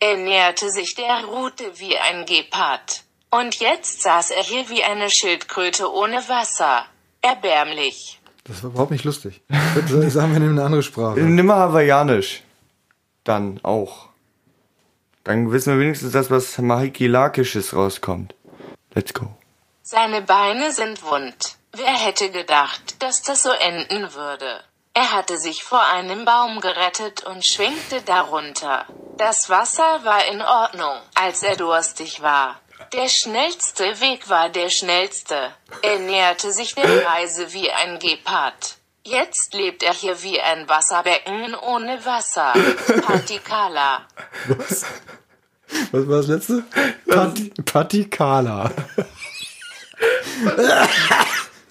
[0.00, 3.02] Er näherte sich der Route wie ein Gepard.
[3.30, 6.84] Und jetzt saß er hier wie eine Schildkröte ohne Wasser.
[7.22, 8.18] Erbärmlich.
[8.46, 9.42] Das war überhaupt nicht lustig.
[9.74, 11.20] Bitte sagen wir nehmen eine andere Sprache.
[11.20, 12.42] Nimm mal Hawaiianisch.
[13.24, 14.08] Dann auch.
[15.24, 18.34] Dann wissen wir wenigstens das, was Mahikilakisches rauskommt.
[18.94, 19.26] Let's go.
[19.82, 21.56] Seine Beine sind wund.
[21.72, 24.60] Wer hätte gedacht, dass das so enden würde?
[24.94, 28.86] Er hatte sich vor einem Baum gerettet und schwingte darunter.
[29.18, 32.60] Das Wasser war in Ordnung, als er durstig war.
[32.92, 35.50] Der schnellste Weg war der schnellste.
[35.82, 38.76] Er näherte sich der Reise wie ein Gepard.
[39.04, 42.52] Jetzt lebt er hier wie ein Wasserbecken ohne Wasser.
[43.02, 44.02] Patikala.
[44.48, 46.64] Was war das letzte?
[47.08, 48.70] Pati, Patikala.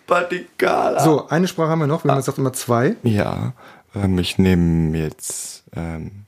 [0.07, 0.99] Patikala.
[1.03, 2.03] So, eine Sprache haben wir noch.
[2.03, 2.95] Wir haben gesagt immer zwei.
[3.03, 3.53] Ja,
[3.95, 6.25] ähm, ich nehme jetzt ähm,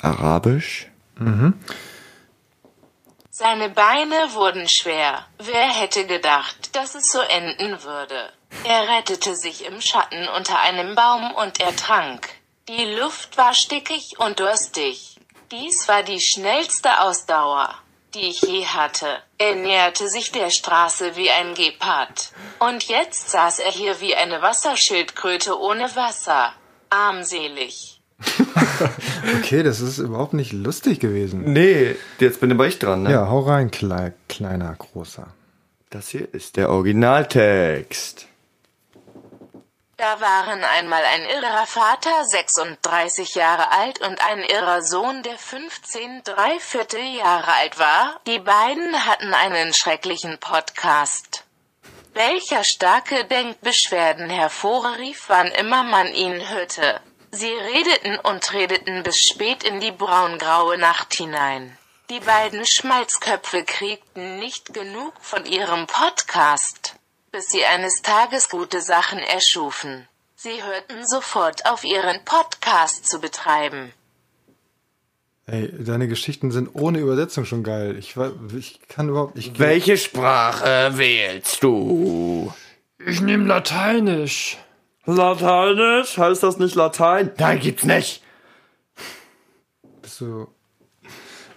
[0.00, 0.90] Arabisch.
[3.36, 5.26] Seine Beine wurden schwer.
[5.38, 8.32] Wer hätte gedacht, dass es so enden würde?
[8.62, 12.28] Er rettete sich im Schatten unter einem Baum und er trank.
[12.68, 15.16] Die Luft war stickig und durstig.
[15.50, 17.74] Dies war die schnellste Ausdauer,
[18.14, 19.20] die ich je hatte.
[19.38, 22.30] Er näherte sich der Straße wie ein Gepard.
[22.60, 26.54] Und jetzt saß er hier wie eine Wasserschildkröte ohne Wasser.
[26.88, 27.93] Armselig.
[29.38, 31.52] Okay, das ist überhaupt nicht lustig gewesen.
[31.52, 33.12] Nee, jetzt bin aber ich dran, ne?
[33.12, 35.28] Ja, hau rein, klei kleiner, großer.
[35.90, 38.26] Das hier ist der Originaltext.
[39.96, 46.22] Da waren einmal ein irrer Vater, 36 Jahre alt, und ein irrer Sohn, der 15
[46.24, 48.20] Dreiviertel Jahre alt war.
[48.26, 51.44] Die beiden hatten einen schrecklichen Podcast.
[52.12, 57.00] Welcher starke Denkbeschwerden hervorrief, wann immer man ihn hörte.
[57.36, 61.76] Sie redeten und redeten bis spät in die braungraue Nacht hinein.
[62.10, 66.94] Die beiden Schmalzköpfe kriegten nicht genug von ihrem Podcast,
[67.32, 70.06] bis sie eines Tages gute Sachen erschufen.
[70.36, 73.92] Sie hörten sofort auf, ihren Podcast zu betreiben.
[75.46, 77.96] Ey, deine Geschichten sind ohne Übersetzung schon geil.
[77.98, 79.36] Ich, wa- ich kann überhaupt.
[79.36, 82.52] Ich, Welche Sprache wählst du?
[83.04, 84.58] Ich nehme Lateinisch.
[85.06, 86.16] Lateinisch?
[86.18, 87.30] Heißt das nicht Latein?
[87.38, 88.22] Nein, gibt's nicht.
[90.00, 90.46] bist du.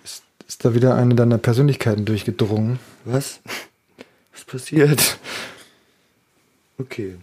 [0.03, 2.79] Ist, ist da wieder eine deiner Persönlichkeiten durchgedrungen?
[3.05, 3.39] Was?
[4.33, 5.17] Was passiert?
[6.79, 7.17] Okay.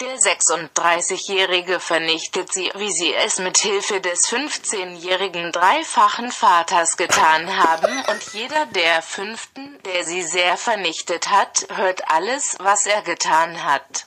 [0.00, 7.92] Der 36-Jährige vernichtet sie, wie sie es mit Hilfe des 15-jährigen dreifachen Vaters getan haben,
[8.08, 14.06] und jeder der Fünften, der sie sehr vernichtet hat, hört alles, was er getan hat.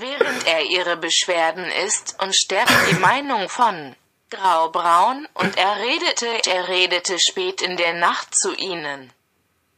[0.00, 3.96] Während er ihre Beschwerden isst und stärkt die Meinung von
[4.30, 9.10] Graubraun, und er redete, er redete spät in der Nacht zu ihnen.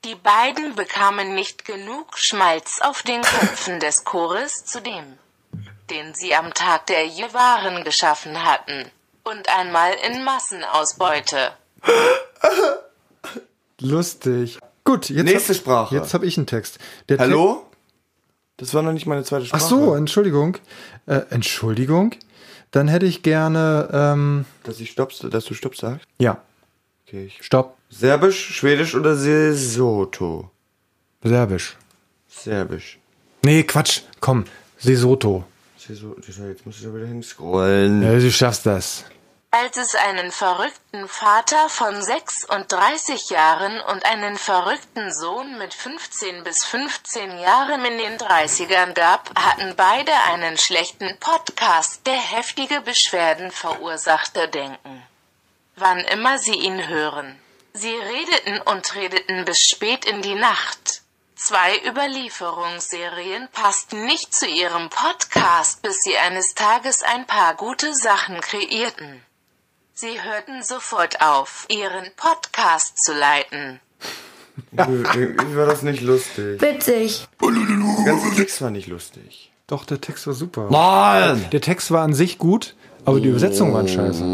[0.05, 5.19] Die beiden bekamen nicht genug Schmalz auf den Köpfen des Chores zu dem,
[5.91, 8.91] den sie am Tag der Jewaren geschaffen hatten.
[9.25, 11.53] Und einmal in Massenausbeute.
[13.79, 14.59] Lustig.
[14.85, 15.25] Gut, jetzt.
[15.25, 15.95] Nächste hab, Sprache.
[15.95, 16.79] Jetzt habe ich einen Text.
[17.09, 17.70] Der Hallo?
[18.61, 19.65] Das war noch nicht meine zweite Ach Sprache.
[19.69, 20.59] so, Entschuldigung.
[21.07, 22.15] Äh, Entschuldigung.
[22.71, 23.89] Dann hätte ich gerne.
[23.93, 26.07] Ähm, Dass ich stopp, dass du Stopp sagst?
[26.19, 26.41] ja,
[27.09, 27.25] Okay.
[27.27, 27.77] Ich stopp.
[27.89, 30.51] Serbisch, Schwedisch oder Sesotho?
[31.25, 31.77] Serbisch.
[32.29, 32.99] Serbisch.
[33.45, 34.03] Nee, Quatsch.
[34.21, 34.45] Komm.
[34.79, 35.45] Sesotho.
[35.77, 38.03] Seso- Jetzt muss ich da wieder hinscrollen.
[38.03, 39.05] Ja, du schaffst das.
[39.53, 46.65] Als es einen verrückten Vater von 36 Jahren und einen verrückten Sohn mit 15 bis
[46.65, 54.47] 15 Jahren in den 30ern gab, hatten beide einen schlechten Podcast, der heftige Beschwerden verursachte,
[54.47, 55.03] denken.
[55.75, 57.37] Wann immer sie ihn hören.
[57.73, 61.03] Sie redeten und redeten bis spät in die Nacht.
[61.35, 68.41] Zwei Überlieferungsserien passten nicht zu ihrem Podcast, bis sie eines Tages ein paar gute Sachen
[68.41, 69.27] kreierten.
[70.01, 73.81] Sie hörten sofort auf, ihren Podcast zu leiten.
[74.73, 76.59] Irgendwie war das nicht lustig.
[76.63, 77.29] Witzig.
[77.43, 79.53] Der ganze Text war nicht lustig.
[79.67, 80.71] Doch, der Text war super.
[80.71, 81.45] Mann!
[81.53, 84.25] Der Text war an sich gut, aber die Übersetzung war scheiße.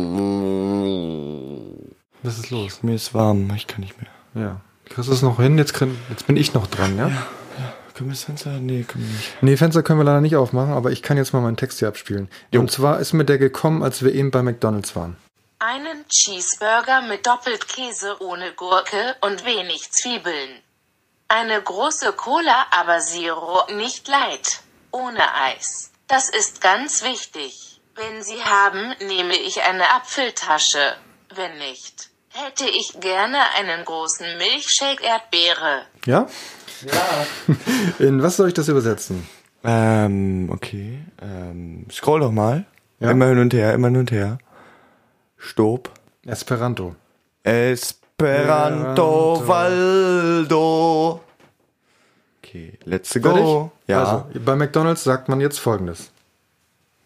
[2.22, 2.84] Was ist los?
[2.84, 4.10] Mir ist warm, ich kann nicht mehr.
[4.40, 4.60] Ja.
[4.88, 5.58] Kriegst du es noch hin?
[5.58, 7.10] Jetzt, krieg- jetzt bin ich noch dran, ja?
[7.94, 8.50] Können wir das Fenster?
[8.60, 9.32] Nee, können wir nicht.
[9.42, 11.88] Nee, Fenster können wir leider nicht aufmachen, aber ich kann jetzt mal meinen Text hier
[11.88, 12.28] abspielen.
[12.54, 15.16] Und zwar ist mir der gekommen, als wir eben bei McDonalds waren.
[15.76, 20.62] Einen Cheeseburger mit Doppelkäse ohne Gurke und wenig Zwiebeln.
[21.28, 24.62] Eine große Cola, aber Zero, nicht Light.
[24.90, 25.90] Ohne Eis.
[26.08, 27.82] Das ist ganz wichtig.
[27.94, 30.96] Wenn Sie haben, nehme ich eine Apfeltasche.
[31.34, 35.82] Wenn nicht, hätte ich gerne einen großen Milchshake Erdbeere.
[36.06, 36.26] Ja?
[36.86, 37.26] Ja.
[37.98, 39.28] In was soll ich das übersetzen?
[39.62, 41.00] Ähm, okay.
[41.20, 42.64] Ähm, scroll doch mal.
[42.98, 43.10] Ja.
[43.10, 44.38] Immer hin und her, immer hin und her.
[45.46, 45.90] Stopp.
[46.26, 46.96] Esperanto.
[47.42, 51.20] Esperanto Valdo.
[52.42, 53.70] Okay, let's go.
[53.86, 54.00] Ja.
[54.00, 56.10] Also, bei McDonalds sagt man jetzt folgendes.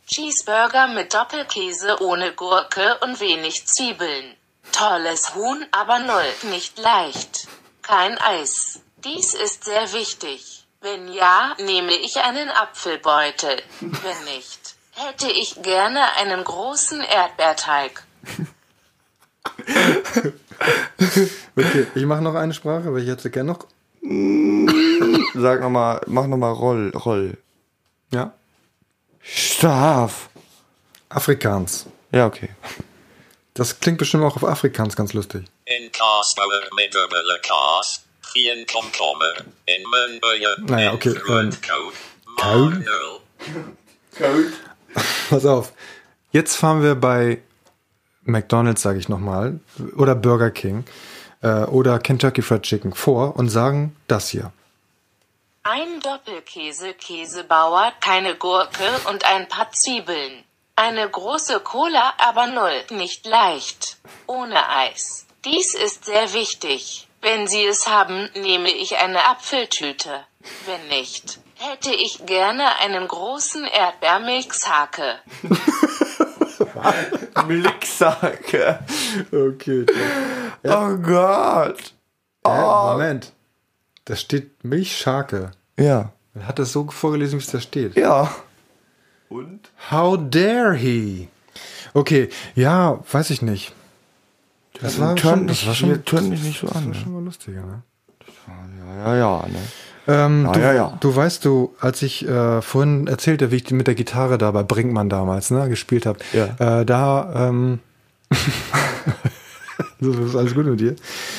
[0.07, 4.35] Cheeseburger mit Doppelkäse ohne Gurke und wenig Zwiebeln.
[4.73, 7.47] Tolles Huhn, aber null, nicht leicht.
[7.83, 8.81] Kein Eis.
[9.05, 10.67] Dies ist sehr wichtig.
[10.81, 13.63] Wenn ja, nehme ich einen Apfelbeutel.
[13.81, 18.05] Wenn nicht, hätte ich gerne einen großen Erdbeerteig.
[21.57, 23.67] Okay, ich mache noch eine Sprache, weil ich hätte gerne noch.
[25.35, 27.37] Sag nochmal, mach nochmal Roll, Roll.
[28.13, 28.33] Ja.
[29.21, 30.29] Schlaf.
[31.09, 31.87] Afrikaans.
[32.13, 32.51] Ja, okay.
[33.55, 35.45] Das klingt bestimmt auch auf Afrikaans ganz lustig.
[40.61, 41.57] Naja, okay, ähm, Code,
[42.47, 42.85] Code?
[45.29, 45.73] Pass auf.
[46.33, 47.43] Jetzt fahren wir bei
[48.31, 49.61] McDonalds, sage ich nochmal,
[49.97, 50.85] oder Burger King
[51.43, 54.53] äh, oder Kentucky Fried Chicken vor und sagen das hier.
[55.63, 60.45] Ein Doppelkäse, Käsebauer, keine Gurke und ein paar Zwiebeln.
[60.75, 63.99] Eine große Cola, aber null, nicht leicht.
[64.27, 65.27] Ohne Eis.
[65.45, 67.07] Dies ist sehr wichtig.
[67.21, 70.25] Wenn Sie es haben, nehme ich eine Apfeltüte.
[70.65, 75.19] Wenn nicht, hätte ich gerne einen großen Erdbeermilchshake.
[77.47, 78.81] Milchsake.
[79.33, 79.87] Okay.
[80.65, 81.95] Oh Gott.
[82.45, 83.33] Äh, Moment.
[84.05, 85.53] Da steht Milchschake.
[85.79, 86.13] Ja.
[86.35, 87.97] Er hat das so vorgelesen, wie es da steht.
[87.97, 88.35] Ja.
[89.29, 89.71] Und?
[89.91, 91.29] How dare he?
[91.95, 93.73] Okay, ja, weiß ich nicht.
[94.81, 96.95] Das war turn schon, das war schon, turn mich nicht so das war an.
[96.95, 97.83] schon mal lustiger, ne?
[98.47, 99.59] Ja, ja, ja, ne?
[100.09, 100.97] Ähm, Ja, du, ja, ja.
[101.01, 104.63] du weißt du, als ich äh, vorhin erzählte, wie ich mit der Gitarre da bei
[104.63, 106.81] Brinkmann damals ne, gespielt habe, Ja.
[106.81, 107.79] äh, da ähm,
[110.01, 110.97] so ist alles gut mit dir.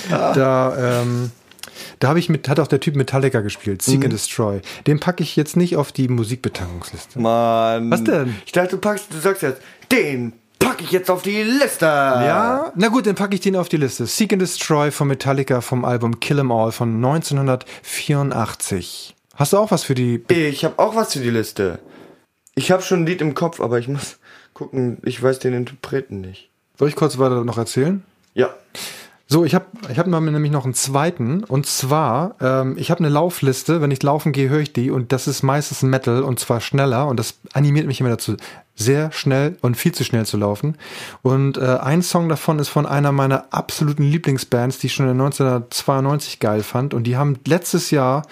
[0.10, 1.32] Da ähm,
[2.00, 4.04] da habe ich mit hat auch der Typ Metallica gespielt, Seek Mhm.
[4.06, 4.62] and Destroy.
[4.88, 7.19] Den packe ich jetzt nicht auf die Musikbetankungsliste.
[7.19, 7.89] Mann.
[7.91, 8.36] Was denn?
[8.45, 10.34] Ich dachte, du packst, du sagst jetzt, den
[10.72, 11.86] pack ich jetzt auf die Liste.
[11.86, 14.06] Ja, na gut, dann packe ich den auf die Liste.
[14.06, 19.18] Seek and Destroy von Metallica vom Album Kill 'Em All von 1984.
[19.36, 20.24] Hast du auch was für die?
[20.30, 21.80] Ich habe auch was für die Liste.
[22.56, 24.18] Ich habe schon ein Lied im Kopf, aber ich muss
[24.54, 26.50] gucken, ich weiß den Interpreten nicht.
[26.80, 28.02] Soll ich kurz weiter noch erzählen?
[28.34, 28.56] Ja.
[29.32, 31.46] So, ich habe ich hab nämlich noch einen zweiten.
[31.46, 33.80] Und zwar, ähm, ich habe eine Laufliste.
[33.80, 34.91] Wenn ich laufen gehe, höre ich die.
[34.91, 37.08] Und das ist meistens Metal und zwar schneller.
[37.08, 38.36] Und das animiert mich immer dazu,
[38.76, 40.76] sehr schnell und viel zu schnell zu laufen.
[41.22, 45.22] Und äh, ein Song davon ist von einer meiner absoluten Lieblingsbands, die ich schon in
[45.22, 46.94] 1992 geil fand.
[46.94, 48.24] Und die haben letztes Jahr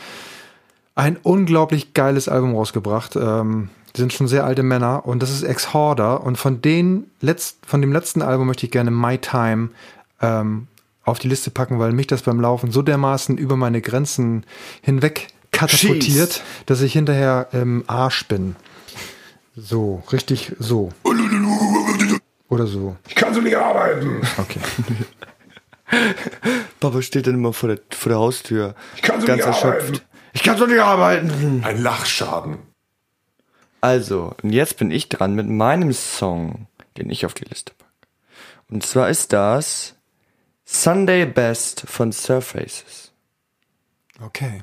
[0.95, 3.15] ein unglaublich geiles Album rausgebracht.
[3.15, 6.25] Ähm, die sind schon sehr alte Männer und das ist Ex-Horder.
[6.25, 9.69] Und von, den letzt, von dem letzten Album möchte ich gerne My Time
[10.21, 10.67] ähm,
[11.09, 14.45] auf die Liste packen, weil mich das beim Laufen so dermaßen über meine Grenzen
[14.81, 16.43] hinweg katapultiert, Schießt.
[16.65, 18.55] dass ich hinterher im Arsch bin.
[19.55, 20.91] So, richtig so.
[22.47, 22.95] Oder so.
[23.07, 24.21] Ich kann so nicht arbeiten.
[24.37, 24.59] Okay.
[26.79, 28.75] Papa steht dann immer vor der, vor der Haustür.
[28.95, 29.81] Ich kann so ganz nicht erschöpft.
[29.81, 30.01] arbeiten.
[30.33, 31.61] Ich kann so nicht arbeiten.
[31.63, 32.57] Ein Lachschaden.
[33.81, 37.91] Also, und jetzt bin ich dran mit meinem Song, den ich auf die Liste packe.
[38.69, 39.95] Und zwar ist das
[40.71, 43.11] Sunday Best von Surfaces.
[44.21, 44.61] Okay.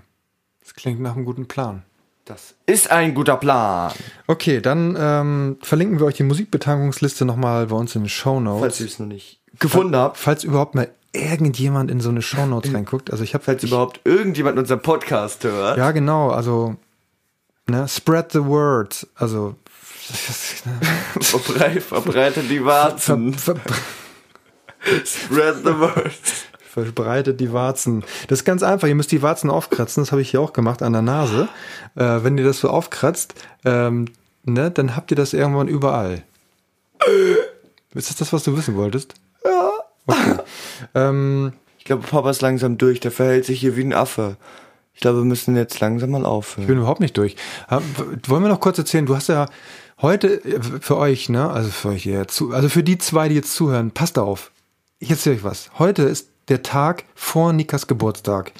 [0.60, 1.82] Das klingt nach einem guten Plan.
[2.24, 3.92] Das ist ein guter Plan.
[4.28, 8.60] Okay, dann ähm, verlinken wir euch die Musikbetankungsliste nochmal bei uns in den Show Notes.
[8.60, 10.16] Falls ihr es noch nicht gefunden habt.
[10.16, 13.10] Falls überhaupt mal irgendjemand in so eine Shownotes reinguckt.
[13.10, 15.76] Also ich habe Falls überhaupt irgendjemand unseren Podcast hört.
[15.76, 16.30] Ja, genau.
[16.30, 16.76] Also
[17.66, 19.06] ne, spread the word.
[19.16, 19.56] Also
[21.20, 23.34] Verbrei verbreitet die ver, Warzen.
[23.34, 23.56] ver,
[25.04, 26.12] Spread the word.
[26.60, 28.04] Verbreitet die Warzen.
[28.28, 28.86] Das ist ganz einfach.
[28.86, 30.02] Ihr müsst die Warzen aufkratzen.
[30.02, 31.48] Das habe ich hier auch gemacht an der Nase.
[31.94, 33.34] Äh, wenn ihr das so aufkratzt,
[33.64, 34.06] ähm,
[34.44, 36.22] ne, dann habt ihr das irgendwann überall.
[37.94, 39.14] Ist das das, was du wissen wolltest?
[39.44, 39.70] Ja.
[40.06, 40.36] Okay.
[40.94, 43.00] ähm, Ich glaube, Papa ist langsam durch.
[43.00, 44.36] Der verhält sich hier wie ein Affe.
[44.92, 46.66] Ich glaube, wir müssen jetzt langsam mal ich aufhören.
[46.66, 47.36] bin überhaupt nicht durch.
[48.26, 49.06] Wollen wir noch kurz erzählen?
[49.06, 49.46] Du hast ja
[50.02, 53.34] heute äh, für euch, ne, also für euch hier zu, also für die zwei, die
[53.34, 54.50] jetzt zuhören, passt auf.
[54.98, 55.70] Ich erzähle euch was.
[55.78, 58.52] Heute ist der Tag vor Nikas Geburtstag.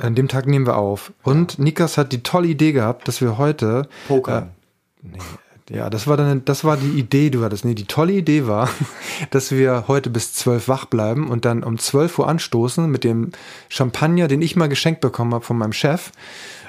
[0.00, 1.12] An dem Tag nehmen wir auf.
[1.22, 4.48] Und Nikas hat die tolle Idee gehabt, dass wir heute Poker.
[5.70, 7.66] Ja, das war dann, das war die Idee, du hattest.
[7.66, 8.70] Nee, die tolle Idee war,
[9.30, 13.32] dass wir heute bis zwölf wach bleiben und dann um 12 Uhr anstoßen mit dem
[13.68, 16.12] Champagner, den ich mal geschenkt bekommen habe von meinem Chef.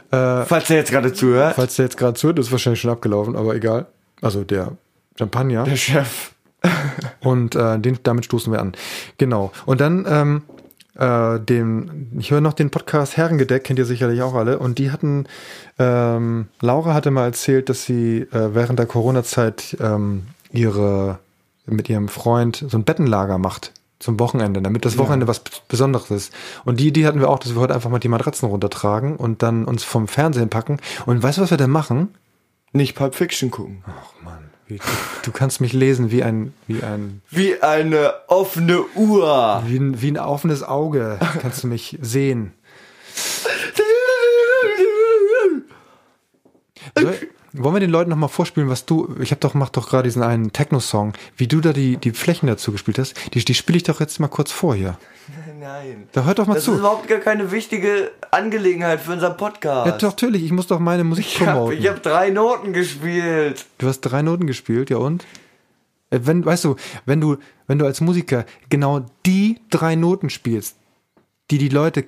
[0.09, 1.55] Falls er jetzt gerade zuhört.
[1.55, 3.85] Falls der jetzt gerade zuhört, ist wahrscheinlich schon abgelaufen, aber egal.
[4.21, 4.73] Also der
[5.17, 5.63] Champagner.
[5.63, 6.33] Der Chef.
[7.21, 8.73] Und äh, den, damit stoßen wir an.
[9.17, 9.51] Genau.
[9.65, 10.41] Und dann ähm,
[10.95, 14.59] äh, dem, ich höre noch den Podcast Herrengedeck, kennt ihr sicherlich auch alle.
[14.59, 15.25] Und die hatten,
[15.77, 21.19] ähm, Laura hatte mal erzählt, dass sie äh, während der Corona-Zeit ähm, ihre
[21.65, 26.33] mit ihrem Freund so ein Bettenlager macht zum Wochenende, damit das Wochenende was Besonderes ist.
[26.65, 29.43] Und die Idee hatten wir auch, dass wir heute einfach mal die Matratzen runtertragen und
[29.43, 30.77] dann uns vom Fernsehen packen.
[31.05, 32.15] Und weißt du, was wir denn machen?
[32.71, 33.83] Nicht Pulp Fiction gucken.
[33.85, 34.83] Ach Mann, wie, du,
[35.23, 39.63] du kannst mich lesen wie ein, wie ein Wie eine offene Uhr.
[39.65, 42.53] Wie ein, wie ein offenes Auge kannst du mich sehen.
[46.97, 47.11] So,
[47.63, 50.03] wollen wir den Leuten noch mal vorspielen, was du, ich habe doch, mach doch gerade
[50.03, 53.77] diesen einen Techno-Song, wie du da die, die Flächen dazu gespielt hast, die, die spiele
[53.77, 54.97] ich doch jetzt mal kurz vor hier.
[55.59, 56.07] Nein.
[56.13, 56.71] Da hört doch mal Das zu.
[56.73, 59.87] ist überhaupt gar keine wichtige Angelegenheit für unseren Podcast.
[59.87, 61.87] Ja, doch, natürlich, ich muss doch meine Musik ich habe promoten.
[61.87, 63.65] hab drei Noten gespielt.
[63.77, 65.25] Du hast drei Noten gespielt, ja und?
[66.11, 67.37] Äh, Wenn, weißt du, wenn du,
[67.67, 70.75] wenn du als Musiker genau die drei Noten spielst,
[71.51, 72.05] die die Leute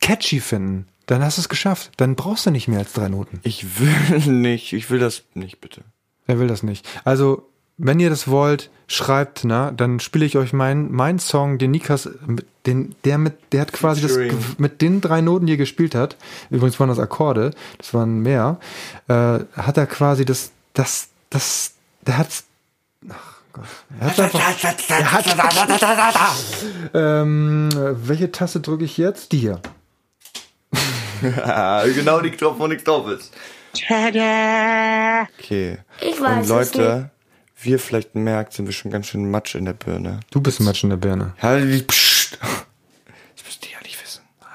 [0.00, 1.92] catchy finden, dann hast du es geschafft.
[1.96, 3.40] Dann brauchst du nicht mehr als drei Noten.
[3.42, 4.72] Ich will nicht.
[4.72, 5.82] Ich will das nicht, bitte.
[6.26, 6.86] Wer will das nicht?
[7.04, 11.72] Also, wenn ihr das wollt, schreibt, na, dann spiele ich euch meinen mein Song, den
[11.72, 12.08] Nikas,
[12.66, 14.16] den, der mit, der hat quasi das,
[14.58, 16.16] mit den drei Noten, die er gespielt hat,
[16.50, 18.58] übrigens waren das Akkorde, das waren mehr,
[19.08, 21.72] äh, hat er quasi das, das, das,
[22.06, 22.44] der hat's,
[23.08, 23.64] ach Gott,
[23.98, 24.40] er hat's einfach,
[24.88, 25.24] er hat,
[26.94, 29.32] ähm, welche Taste drücke ich jetzt?
[29.32, 29.60] Die hier.
[31.94, 33.32] Genau die Knopf, wo nichts drauf ist.
[35.38, 35.78] Okay.
[36.00, 37.10] Ich weiß Und es Leute,
[37.60, 40.20] wie ihr vielleicht merkt, sind wir schon ganz schön Matsch in der Birne.
[40.30, 41.34] Du bist Matsch in der Birne.
[41.42, 42.38] Die- psst.
[42.40, 44.22] Das müsst ihr ja nicht wissen.
[44.40, 44.50] Nein.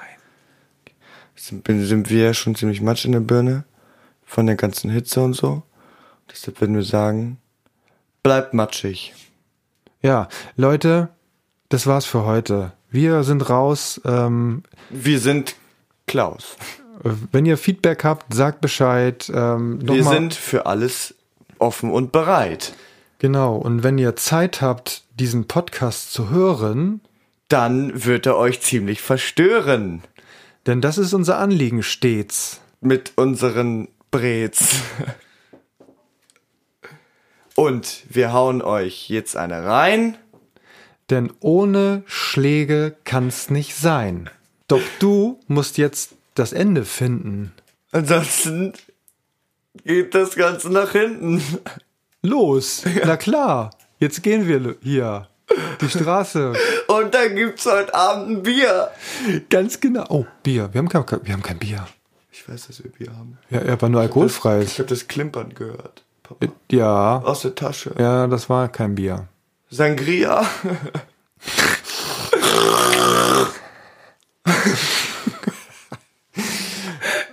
[1.34, 3.64] Sind, sind wir schon ziemlich Matsch in der Birne?
[4.24, 5.62] Von der ganzen Hitze und so.
[6.30, 7.38] Deshalb würden wir sagen,
[8.22, 9.12] bleibt matschig.
[10.02, 11.08] Ja, Leute,
[11.68, 12.72] das war's für heute.
[12.90, 14.00] Wir sind raus.
[14.04, 15.56] Ähm, Wir sind
[16.10, 16.56] Klaus.
[17.32, 19.30] wenn ihr Feedback habt, sagt Bescheid.
[19.34, 21.14] Ähm, Wir mal- sind für alles
[21.58, 22.74] offen und bereit.
[23.18, 23.56] genau.
[23.56, 27.00] Und wenn ihr Zeit habt, diesen Podcast zu hören,
[27.48, 30.02] Dann wird er euch ziemlich verstören.
[30.66, 32.60] denn das ist unser Anliegen stets.
[32.82, 34.76] mit unseren Brets.
[37.56, 40.16] Und wir hauen euch jetzt eine rein.
[41.10, 44.30] Denn ohne Schläge kann's nicht sein.
[44.70, 47.52] Doch du musst jetzt das Ende finden.
[47.90, 48.72] Ansonsten
[49.84, 51.42] geht das Ganze nach hinten.
[52.22, 53.70] Los, na klar.
[53.98, 55.26] Jetzt gehen wir hier
[55.80, 56.52] die Straße.
[56.86, 58.90] Und dann gibt's heute Abend ein Bier.
[59.48, 60.04] Ganz genau.
[60.08, 60.68] Oh, Bier.
[60.72, 61.86] Wir haben kein, wir haben kein Bier.
[62.30, 63.38] Ich weiß, dass wir Bier haben.
[63.50, 64.72] Ja, aber nur alkoholfreies.
[64.72, 66.04] Ich habe das Klimpern gehört.
[66.22, 66.46] Papa.
[66.70, 67.92] Ja, Aus der Tasche.
[67.98, 69.26] ja, das war kein Bier.
[69.68, 70.46] Sangria.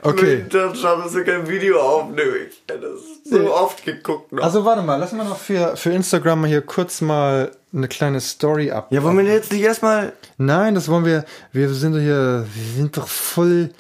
[0.08, 0.46] Okay.
[0.50, 2.36] Dann schauen, dass wir kein Video aufnehmen.
[2.50, 4.42] Ich hab das so oft geguckt noch.
[4.44, 8.22] Also warte mal, lassen wir noch für, für Instagram mal hier kurz mal eine kleine
[8.22, 8.88] Story ab.
[8.92, 10.14] ja, wollen wir jetzt nicht erstmal.
[10.38, 11.26] Nein, das wollen wir.
[11.52, 13.72] Wir sind doch hier, wir sind doch voll.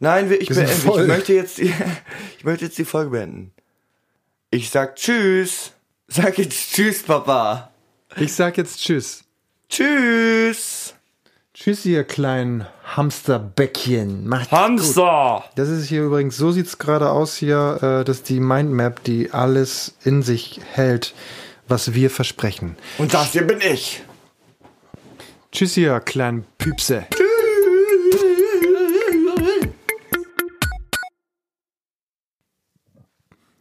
[0.00, 1.02] Nein, wir, ich, Wir sind beende, voll.
[1.02, 1.72] ich möchte jetzt die,
[2.38, 3.52] ich möchte jetzt die Folge beenden.
[4.50, 5.72] Ich sag Tschüss.
[6.08, 7.70] Sag jetzt Tschüss, Papa.
[8.16, 9.24] Ich sag jetzt Tschüss.
[9.70, 10.94] Tschüss.
[11.54, 14.26] Tschüss, ihr kleinen Hamsterbäckchen.
[14.26, 15.44] Macht's Hamster.
[15.54, 19.32] Das ist hier übrigens, so sieht's gerade aus hier, äh, das ist die Mindmap, die
[19.32, 21.14] alles in sich hält,
[21.68, 22.76] was wir versprechen.
[22.96, 24.02] Und das hier bin ich.
[25.52, 27.06] Tschüss, ihr kleinen Püpse.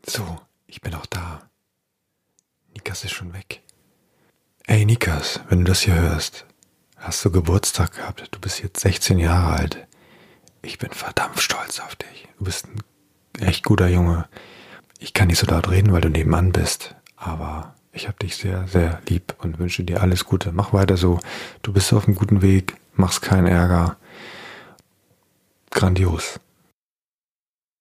[0.08, 1.42] So, ich bin auch da.
[2.74, 3.62] Nikas ist schon weg.
[4.66, 6.46] Ey Nikas, wenn du das hier hörst,
[7.02, 8.28] hast du Geburtstag gehabt.
[8.32, 9.88] Du bist jetzt 16 Jahre alt.
[10.62, 12.28] Ich bin verdammt stolz auf dich.
[12.38, 14.28] Du bist ein echt guter Junge.
[15.00, 16.96] Ich kann nicht so laut reden, weil du nebenan bist.
[17.16, 20.52] Aber ich habe dich sehr, sehr lieb und wünsche dir alles Gute.
[20.52, 21.20] Mach weiter so.
[21.64, 22.76] Du bist auf einem guten Weg.
[22.94, 23.98] Mach's keinen Ärger.
[25.72, 26.40] Grandios.